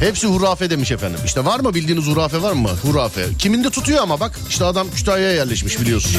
[0.01, 1.21] Hepsi hurafe demiş efendim.
[1.25, 2.71] İşte var mı bildiğiniz hurafe var mı?
[2.83, 3.27] Hurafe.
[3.39, 6.13] Kiminde tutuyor ama bak işte adam Kütahya'ya yerleşmiş biliyorsun.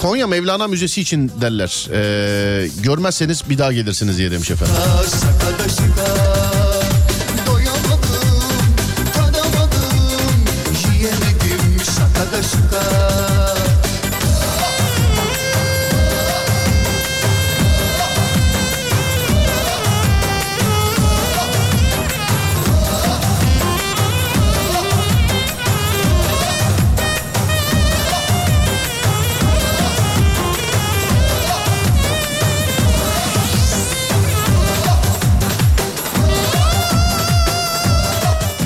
[0.00, 1.88] Konya Mevlana Müzesi için derler.
[1.92, 4.74] Ee, görmezseniz bir daha gelirsiniz diye demiş efendim.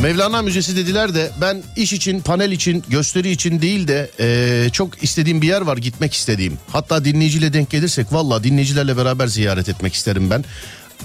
[0.05, 5.03] Mevlana Müzesi dediler de ben iş için, panel için, gösteri için değil de ee, çok
[5.03, 6.59] istediğim bir yer var gitmek istediğim.
[6.73, 10.45] Hatta dinleyiciyle denk gelirsek valla dinleyicilerle beraber ziyaret etmek isterim ben.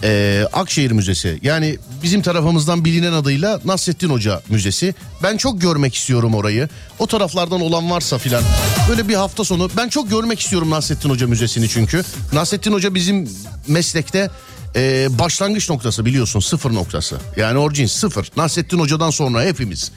[0.04, 4.95] Ee, Akşehir Müzesi yani bizim tarafımızdan bilinen adıyla Nasrettin Hoca Müzesi.
[5.24, 6.70] Ben çok görmek istiyorum orayı.
[7.00, 8.43] O taraflardan olan varsa filan
[8.89, 12.04] böyle bir hafta sonu ben çok görmek istiyorum Nasrettin Hoca Müzesi'ni çünkü.
[12.34, 13.30] Nasrettin Hoca bizim
[13.68, 14.30] meslekte
[14.76, 17.18] e, başlangıç noktası biliyorsun sıfır noktası.
[17.38, 18.32] Yani orijin sıfır.
[18.38, 19.92] Nasrettin Hoca'dan sonra hepimiz.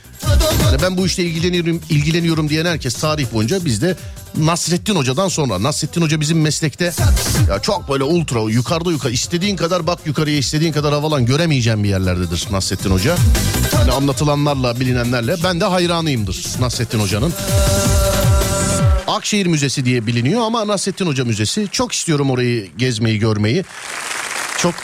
[0.64, 3.96] Yani ben bu işte ilgileniyorum, ilgileniyorum diyen herkes tarih boyunca biz de
[4.36, 5.62] Nasrettin Hoca'dan sonra.
[5.62, 6.92] Nasrettin Hoca bizim meslekte
[7.48, 11.88] ya çok böyle ultra yukarıda yukarı istediğin kadar bak yukarıya istediğin kadar havalan göremeyeceğim bir
[11.88, 13.16] yerlerdedir Nasrettin Hoca.
[13.78, 17.32] Yani anlatılanlarla bilinenlerle ben de hayranıyımdır Nasrettin Hoca'nın.
[19.06, 21.68] Akşehir Müzesi diye biliniyor ama Nasrettin Hoca Müzesi.
[21.72, 23.64] Çok istiyorum orayı gezmeyi görmeyi.
[24.62, 24.74] Çok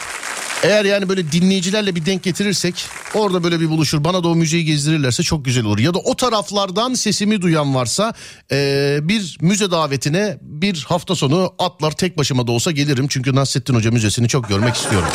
[0.63, 4.65] eğer yani böyle dinleyicilerle bir denk getirirsek orada böyle bir buluşur bana da o müzeyi
[4.65, 5.79] gezdirirlerse çok güzel olur.
[5.79, 8.15] Ya da o taraflardan sesimi duyan varsa
[8.51, 13.09] eee, bir müze davetine bir hafta sonu atlar tek başıma da olsa gelirim.
[13.09, 15.09] Çünkü Nasrettin Hoca Müzesi'ni çok görmek istiyorum.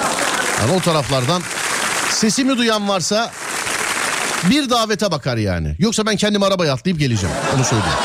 [0.61, 1.41] Yani o taraflardan
[2.09, 3.31] sesimi duyan varsa
[4.49, 5.75] bir davete bakar yani.
[5.79, 7.97] Yoksa ben kendim arabaya atlayıp geleceğim onu söyleyeyim.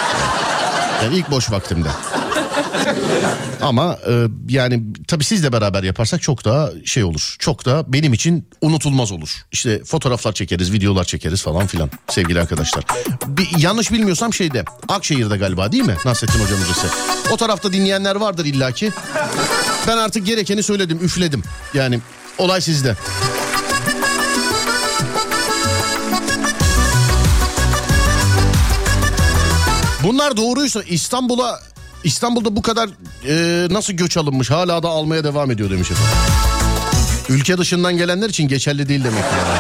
[1.05, 1.89] Yani ilk boş vaktimde.
[3.61, 7.37] Ama e, yani tabii sizle beraber yaparsak çok daha şey olur.
[7.39, 9.45] Çok da benim için unutulmaz olur.
[9.53, 12.85] İşte fotoğraflar çekeriz, videolar çekeriz falan filan sevgili arkadaşlar.
[13.27, 16.87] Bir, yanlış bilmiyorsam şeyde Akşehir'de galiba değil mi Nasrettin Hoca Müzesi?
[17.31, 18.93] O tarafta dinleyenler vardır illaki.
[19.87, 21.43] Ben artık gerekeni söyledim, üfledim.
[21.75, 22.01] Yani
[22.39, 22.97] olay sizde.
[30.03, 31.61] Bunlar doğruysa İstanbul'a
[32.05, 32.89] İstanbul'da bu kadar
[33.29, 36.13] e, nasıl göç alınmış hala da almaya devam ediyor demiş efendim.
[37.29, 39.59] Ülke dışından gelenler için geçerli değil demek yani.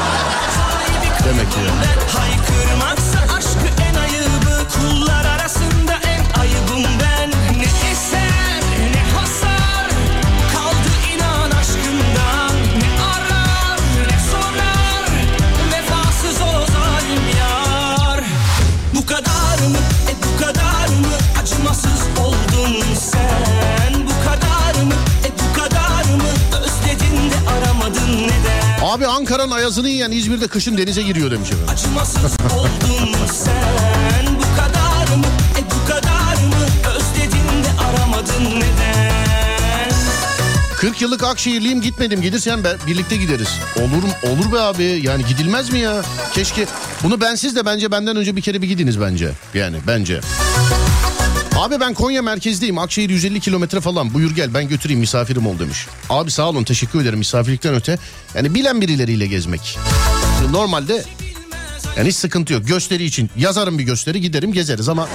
[1.25, 1.88] Demek ki yani.
[29.39, 31.69] Ankara'nın ayazını yiyen İzmir'de kışın denize giriyor demiş efendim.
[31.73, 35.27] Acımasız oldun sen Bu kadar mı,
[35.59, 36.67] e bu kadar mı
[36.97, 39.93] Özledin de aramadın neden
[40.77, 42.23] 40 yıllık Akşehirliyim gitmedim.
[42.23, 43.49] Gelirsen ben birlikte gideriz.
[43.77, 44.11] Olur mu?
[44.23, 45.01] Olur be abi.
[45.03, 46.03] Yani gidilmez mi ya?
[46.35, 46.67] Keşke
[47.03, 49.31] bunu bensiz de bence benden önce bir kere bir gidiniz bence.
[49.55, 50.21] Yani bence.
[51.59, 52.79] Abi ben Konya merkezdeyim.
[52.79, 54.15] Akşehir 150 kilometre falan.
[54.15, 55.87] Buyur gel ben götüreyim misafirim ol demiş.
[56.11, 57.99] Abi sağ olun teşekkür ederim misafirlikten öte.
[58.35, 59.79] Yani bilen birileriyle gezmek.
[60.51, 61.05] Normalde
[61.97, 62.67] yani hiç sıkıntı yok.
[62.67, 65.09] Gösteri için yazarım bir gösteri giderim gezeriz ama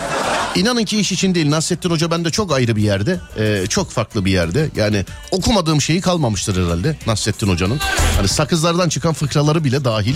[0.55, 1.49] inanın ki iş için değil.
[1.49, 3.19] Nasrettin Hoca bende çok ayrı bir yerde.
[3.39, 4.69] Ee, çok farklı bir yerde.
[4.75, 7.79] Yani okumadığım şeyi kalmamıştır herhalde Nasrettin Hoca'nın.
[8.17, 10.15] Hani sakızlardan çıkan fıkraları bile dahil.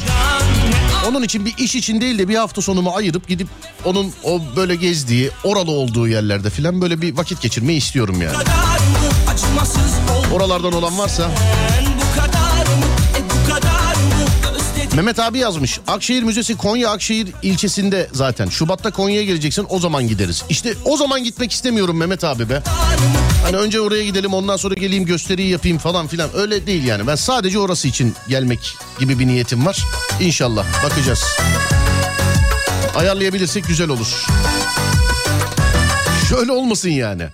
[1.07, 3.47] Onun için bir iş için değil de bir hafta sonumu ayırıp gidip
[3.85, 8.37] onun o böyle gezdiği, oralı olduğu yerlerde filan böyle bir vakit geçirmeyi istiyorum yani.
[10.33, 11.31] Oralardan olan varsa
[14.97, 15.79] Mehmet abi yazmış.
[15.87, 18.49] Akşehir Müzesi Konya Akşehir ilçesinde zaten.
[18.49, 20.43] Şubat'ta Konya'ya geleceksin o zaman gideriz.
[20.49, 22.63] İşte o zaman gitmek istemiyorum Mehmet abi be.
[23.43, 26.29] Hani önce oraya gidelim ondan sonra geleyim gösteriyi yapayım falan filan.
[26.35, 27.07] Öyle değil yani.
[27.07, 29.83] Ben sadece orası için gelmek gibi bir niyetim var.
[30.21, 31.23] İnşallah bakacağız.
[32.95, 34.25] Ayarlayabilirsek güzel olur.
[36.29, 37.27] Şöyle olmasın yani.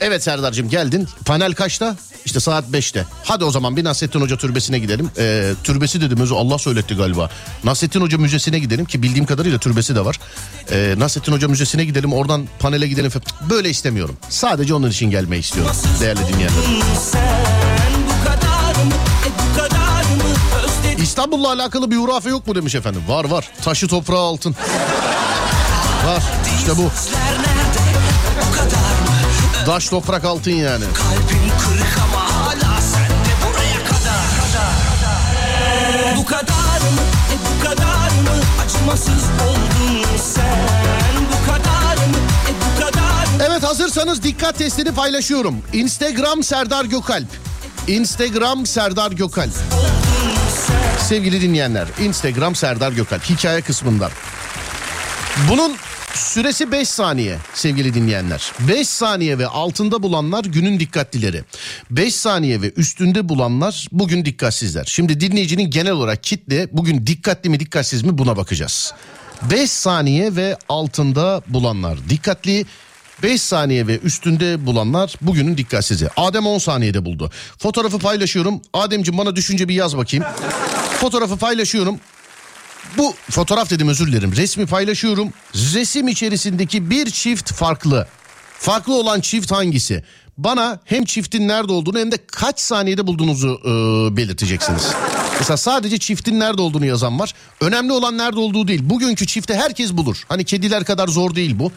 [0.00, 1.08] Evet Serdar'cığım geldin.
[1.24, 1.96] Panel kaçta?
[2.24, 3.04] İşte saat 5'te.
[3.24, 5.10] Hadi o zaman bir Nasrettin Hoca türbesine gidelim.
[5.18, 7.30] Ee, türbesi dedim özü Allah söyletti galiba.
[7.64, 10.20] Nasrettin Hoca Müzesi'ne gidelim ki bildiğim kadarıyla türbesi de var.
[10.70, 13.10] Ee, Nasrettin Hoca Müzesi'ne gidelim oradan panele gidelim.
[13.50, 14.16] Böyle istemiyorum.
[14.28, 16.62] Sadece onun için gelmeyi istiyorum değerli dinleyenler.
[21.02, 23.02] İstanbul'la alakalı bir hurafe yok mu demiş efendim.
[23.08, 23.50] Var var.
[23.62, 24.56] Taşı toprağı altın.
[26.06, 26.22] Var.
[26.58, 26.90] İşte bu.
[29.66, 30.84] Daş toprak altın yani.
[30.94, 34.28] Kalbin kırık ama hala sende buraya kadar
[36.16, 37.00] Bu kadar mı,
[37.32, 40.04] e bu kadar mı Acımasız oldun
[40.34, 42.16] sen Bu kadar mı,
[42.48, 45.62] e bu kadar mı Evet hazırsanız dikkat testini paylaşıyorum.
[45.72, 47.28] Instagram Serdar Gökalp.
[47.88, 49.52] Instagram Serdar Gökalp.
[51.08, 54.10] Sevgili dinleyenler Instagram Serdar Gökalp hikaye kısmından.
[55.50, 55.76] Bunun
[56.28, 58.52] süresi 5 saniye sevgili dinleyenler.
[58.68, 61.44] 5 saniye ve altında bulanlar günün dikkatlileri.
[61.90, 64.84] 5 saniye ve üstünde bulanlar bugün dikkatsizler.
[64.84, 68.94] Şimdi dinleyicinin genel olarak kitle bugün dikkatli mi dikkatsiz mi buna bakacağız.
[69.50, 72.66] 5 saniye ve altında bulanlar dikkatli
[73.22, 76.08] 5 saniye ve üstünde bulanlar bugünün dikkatsizi.
[76.16, 77.30] Adem 10 saniyede buldu.
[77.58, 78.62] Fotoğrafı paylaşıyorum.
[78.72, 80.26] Ademciğim bana düşünce bir yaz bakayım.
[81.00, 82.00] Fotoğrafı paylaşıyorum.
[82.96, 84.36] Bu fotoğraf dedim özür dilerim.
[84.36, 85.32] Resmi paylaşıyorum.
[85.54, 88.06] Resim içerisindeki bir çift farklı.
[88.58, 90.04] Farklı olan çift hangisi?
[90.38, 93.70] Bana hem çiftin nerede olduğunu hem de kaç saniyede bulduğunuzu e,
[94.16, 94.86] belirteceksiniz.
[95.38, 97.34] Mesela sadece çiftin nerede olduğunu yazan var.
[97.60, 98.80] Önemli olan nerede olduğu değil.
[98.82, 100.24] Bugünkü çifte herkes bulur.
[100.28, 101.72] Hani kediler kadar zor değil bu.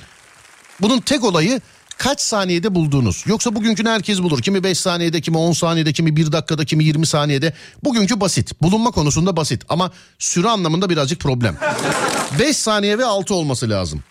[0.82, 1.62] Bunun tek olayı
[2.02, 3.24] kaç saniyede bulduğunuz.
[3.28, 4.42] Yoksa bugünkünü herkes bulur.
[4.42, 7.54] Kimi 5 saniyede, kimi 10 saniyede, kimi 1 dakikada, kimi 20 saniyede.
[7.84, 8.62] Bugünkü basit.
[8.62, 11.58] Bulunma konusunda basit ama süre anlamında birazcık problem.
[12.40, 14.04] 5 saniye ve 6 olması lazım.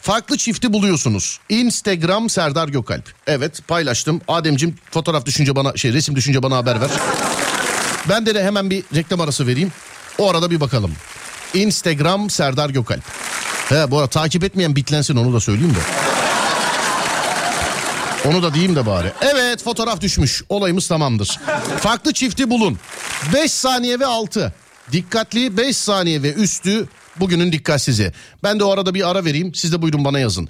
[0.00, 1.40] Farklı çifti buluyorsunuz.
[1.48, 3.12] Instagram Serdar Gökalp.
[3.26, 4.20] Evet paylaştım.
[4.28, 6.90] Ademcim fotoğraf düşünce bana şey resim düşünce bana haber ver.
[8.08, 9.72] Ben de, de hemen bir reklam arası vereyim.
[10.18, 10.92] O arada bir bakalım.
[11.54, 13.02] Instagram Serdar Gökalp.
[13.68, 16.05] He bu arada takip etmeyen bitlensin onu da söyleyeyim de.
[18.28, 19.12] Onu da diyeyim de bari.
[19.20, 20.42] Evet fotoğraf düşmüş.
[20.48, 21.38] Olayımız tamamdır.
[21.80, 22.78] Farklı çifti bulun.
[23.34, 24.52] 5 saniye ve 6.
[24.92, 26.88] Dikkatli 5 saniye ve üstü
[27.20, 28.12] bugünün dikkatsizi.
[28.42, 29.54] Ben de o arada bir ara vereyim.
[29.54, 30.48] Siz de buyurun bana yazın.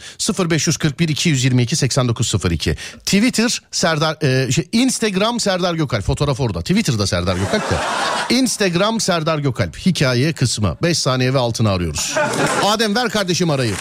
[0.50, 2.76] 0541 222 8902.
[2.98, 6.04] Twitter Serdar e, şey, Instagram Serdar Gökalp.
[6.04, 6.60] Fotoğraf orada.
[6.60, 7.74] Twitter'da Serdar Gökalp de.
[8.34, 9.78] Instagram Serdar Gökalp.
[9.78, 10.76] Hikaye kısmı.
[10.82, 12.14] 5 saniye ve altını arıyoruz.
[12.64, 13.74] Adem ver kardeşim arayı.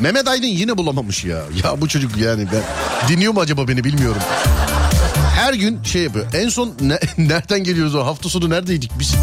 [0.00, 1.36] Mehmet Aydın yine bulamamış ya.
[1.64, 2.62] Ya bu çocuk yani ben
[3.08, 4.22] dinliyor mu acaba beni bilmiyorum.
[5.36, 6.26] Her gün şey yapıyor.
[6.34, 9.14] En son ne- nereden geliyoruz o hafta sonu neredeydik biz?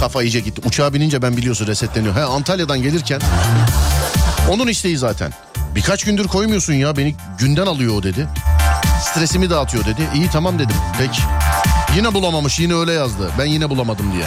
[0.00, 0.60] Kafa iyice gitti.
[0.64, 2.14] Uçağa binince ben biliyorsun resetleniyor.
[2.14, 3.20] He Antalya'dan gelirken
[4.50, 5.32] onun isteği zaten.
[5.74, 8.28] Birkaç gündür koymuyorsun ya beni günden alıyor o dedi.
[9.10, 10.08] Stresimi dağıtıyor dedi.
[10.14, 10.76] İyi tamam dedim.
[10.98, 11.20] Peki.
[11.96, 13.30] Yine bulamamış yine öyle yazdı.
[13.38, 14.24] Ben yine bulamadım diye.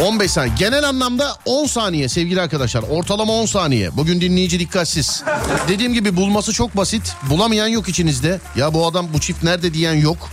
[0.00, 0.54] 15 saniye.
[0.58, 2.82] Genel anlamda 10 saniye sevgili arkadaşlar.
[2.90, 3.96] Ortalama 10 saniye.
[3.96, 5.22] Bugün dinleyici dikkatsiz.
[5.68, 7.12] Dediğim gibi bulması çok basit.
[7.30, 8.40] Bulamayan yok içinizde.
[8.56, 10.28] Ya bu adam bu çift nerede diyen yok.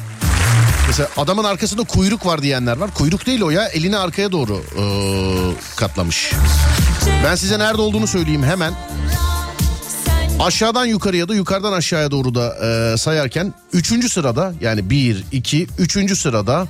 [0.87, 2.93] Mesela adamın arkasında kuyruk var diyenler var.
[2.93, 3.67] Kuyruk değil o ya.
[3.67, 6.31] Elini arkaya doğru eee, katlamış.
[7.23, 8.73] Ben size nerede olduğunu söyleyeyim hemen.
[10.39, 14.11] Aşağıdan yukarıya da yukarıdan aşağıya doğru da eee, sayarken 3.
[14.11, 16.15] sırada yani 1, 2, 3.
[16.17, 16.67] sırada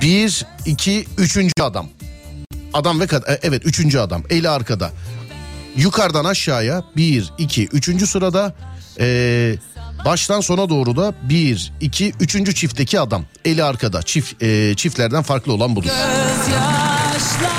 [0.00, 1.38] 1, 2, 3.
[1.60, 1.88] adam.
[2.74, 3.38] Adam ve kadın.
[3.42, 3.94] Evet 3.
[3.94, 4.22] adam.
[4.30, 4.90] Eli arkada.
[5.76, 8.08] Yukarıdan aşağıya 1, 2, 3.
[8.08, 8.54] sırada
[9.00, 9.58] eee,
[10.04, 12.54] baştan sona doğru da 1, 2, 3.
[12.56, 13.24] çiftteki adam.
[13.44, 14.02] Eli arkada.
[14.02, 15.90] Çift eee, çiftlerden farklı olan budur.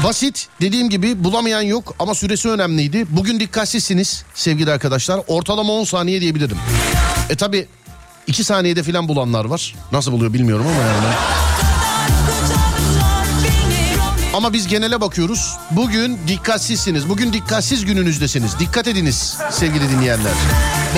[0.03, 3.05] Basit dediğim gibi bulamayan yok ama süresi önemliydi.
[3.09, 5.21] Bugün dikkatsizsiniz sevgili arkadaşlar.
[5.27, 6.57] Ortalama 10 saniye diyebilirim.
[7.29, 7.67] E tabi
[8.27, 9.75] 2 saniyede falan bulanlar var.
[9.91, 11.15] Nasıl buluyor bilmiyorum ama yani.
[14.37, 15.57] Ama biz genele bakıyoruz.
[15.71, 17.09] Bugün dikkatsizsiniz.
[17.09, 18.59] Bugün dikkatsiz gününüzdesiniz.
[18.59, 20.33] Dikkat ediniz sevgili dinleyenler.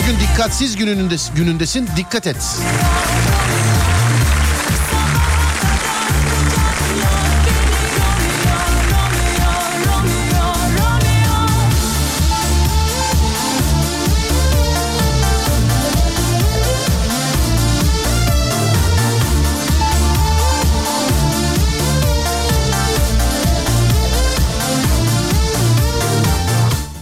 [0.01, 1.89] Bugün dikkatsiz günününde, günündesin.
[1.97, 2.37] Dikkat et.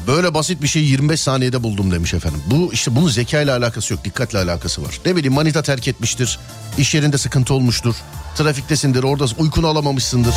[0.07, 2.41] Böyle basit bir şeyi 25 saniyede buldum demiş efendim.
[2.45, 4.99] Bu işte bunun zeka ile alakası yok, dikkatle alakası var.
[5.05, 6.39] Ne bileyim manita terk etmiştir,
[6.77, 7.95] iş yerinde sıkıntı olmuştur,
[8.35, 10.33] trafiktesindir, orada uykunu alamamışsındır.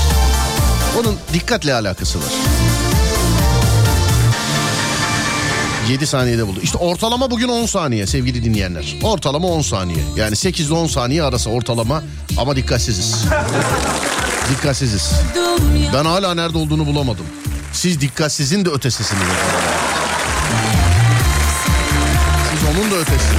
[1.00, 2.32] Onun dikkatle alakası var.
[5.90, 6.58] 7 saniyede buldu.
[6.62, 8.96] İşte ortalama bugün 10 saniye sevgili dinleyenler.
[9.02, 10.04] Ortalama 10 saniye.
[10.16, 12.02] Yani 8 ile 10 saniye arası ortalama
[12.38, 13.24] ama dikkatsiziz.
[14.50, 15.12] dikkatsiziz.
[15.94, 17.26] Ben hala nerede olduğunu bulamadım.
[17.72, 19.22] Siz dikkatsizin de ötesisiniz.
[22.50, 23.34] Siz onun da ötesi.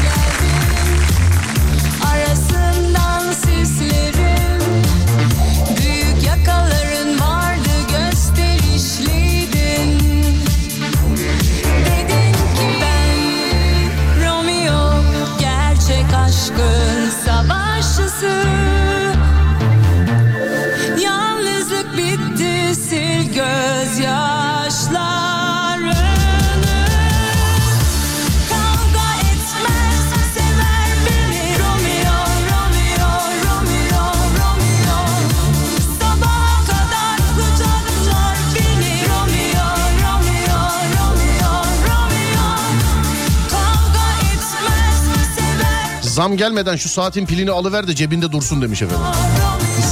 [46.12, 49.05] Zam gelmeden şu saatin pilini alıver de cebinde dursun demiş efendim.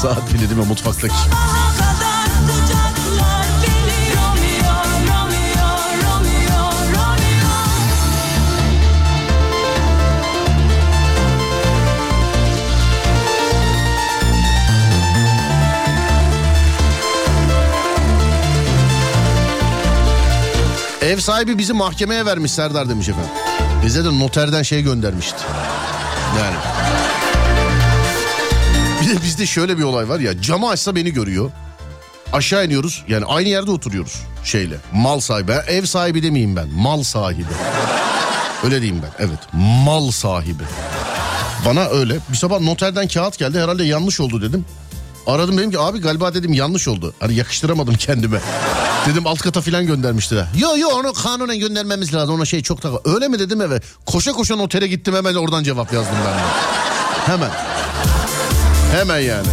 [0.02, 1.14] Saat pili değil mi mutfaktaki?
[21.02, 23.32] Ev sahibi bizi mahkemeye vermiş Serdar demiş efendim.
[23.84, 25.44] Bize de noterden şey göndermişti.
[26.38, 26.56] Yani.
[29.02, 31.52] Bir de bizde şöyle bir olay var ya camı açsa beni görüyor.
[32.34, 34.76] Aşağı iniyoruz yani aynı yerde oturuyoruz şeyle.
[34.94, 37.44] Mal sahibi ev sahibi demeyeyim ben mal sahibi.
[38.64, 39.40] Öyle diyeyim ben evet
[39.84, 40.64] mal sahibi.
[41.66, 44.66] Bana öyle bir sabah noterden kağıt geldi herhalde yanlış oldu dedim.
[45.28, 47.14] Aradım dedim ki abi galiba dedim yanlış oldu.
[47.20, 48.40] Hani yakıştıramadım kendime.
[49.08, 50.46] Dedim alt kata filan göndermişti.
[50.58, 52.36] Yo yo onu kanunen göndermemiz lazım.
[52.36, 52.90] Ona şey çok da...
[53.06, 53.82] Öyle mi dedim eve.
[54.06, 56.42] Koşa koşa notere gittim hemen oradan cevap yazdım ben de.
[57.26, 57.52] Hemen.
[58.92, 59.48] Hemen yani.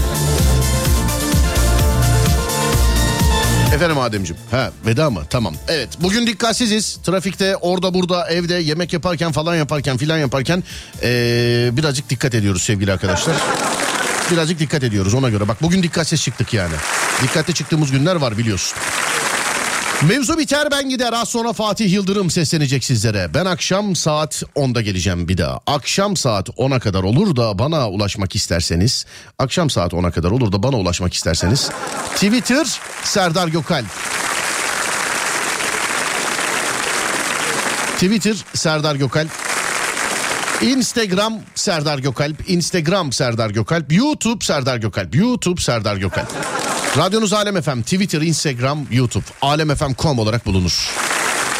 [3.74, 4.42] Efendim Ademciğim.
[4.50, 5.22] Ha veda mı?
[5.30, 5.54] Tamam.
[5.68, 6.98] Evet bugün dikkatsiziz.
[7.04, 10.64] Trafikte orada burada evde yemek yaparken falan yaparken filan yaparken
[11.02, 13.36] ee, birazcık dikkat ediyoruz sevgili arkadaşlar.
[14.30, 15.48] Birazcık dikkat ediyoruz ona göre.
[15.48, 16.74] Bak bugün dikkatsiz çıktık yani.
[17.22, 18.78] Dikkatli çıktığımız günler var biliyorsun.
[20.02, 23.34] Mevzu biter ben gider az sonra Fatih Yıldırım seslenecek sizlere.
[23.34, 25.60] Ben akşam saat 10'da geleceğim bir daha.
[25.66, 29.06] Akşam saat 10'a kadar olur da bana ulaşmak isterseniz.
[29.38, 31.70] Akşam saat 10'a kadar olur da bana ulaşmak isterseniz.
[32.14, 32.66] Twitter
[33.04, 33.86] Serdar Gökalp.
[37.94, 39.30] Twitter Serdar Gökalp.
[40.62, 42.50] Instagram Serdar Gökalp.
[42.50, 43.92] Instagram Serdar Gökalp.
[43.92, 45.14] YouTube Serdar Gökalp.
[45.14, 46.28] YouTube Serdar Gökalp.
[46.96, 49.24] Radyonuz Alem FM, Twitter, Instagram, YouTube.
[49.42, 50.90] alemfm.com olarak bulunur.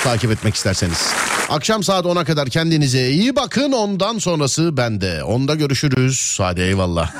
[0.05, 1.13] Takip etmek isterseniz.
[1.49, 3.73] Akşam saat 10'a kadar kendinize iyi bakın.
[3.73, 5.25] Ondan sonrası bende.
[5.25, 6.37] Onda görüşürüz.
[6.41, 7.13] Hadi eyvallah.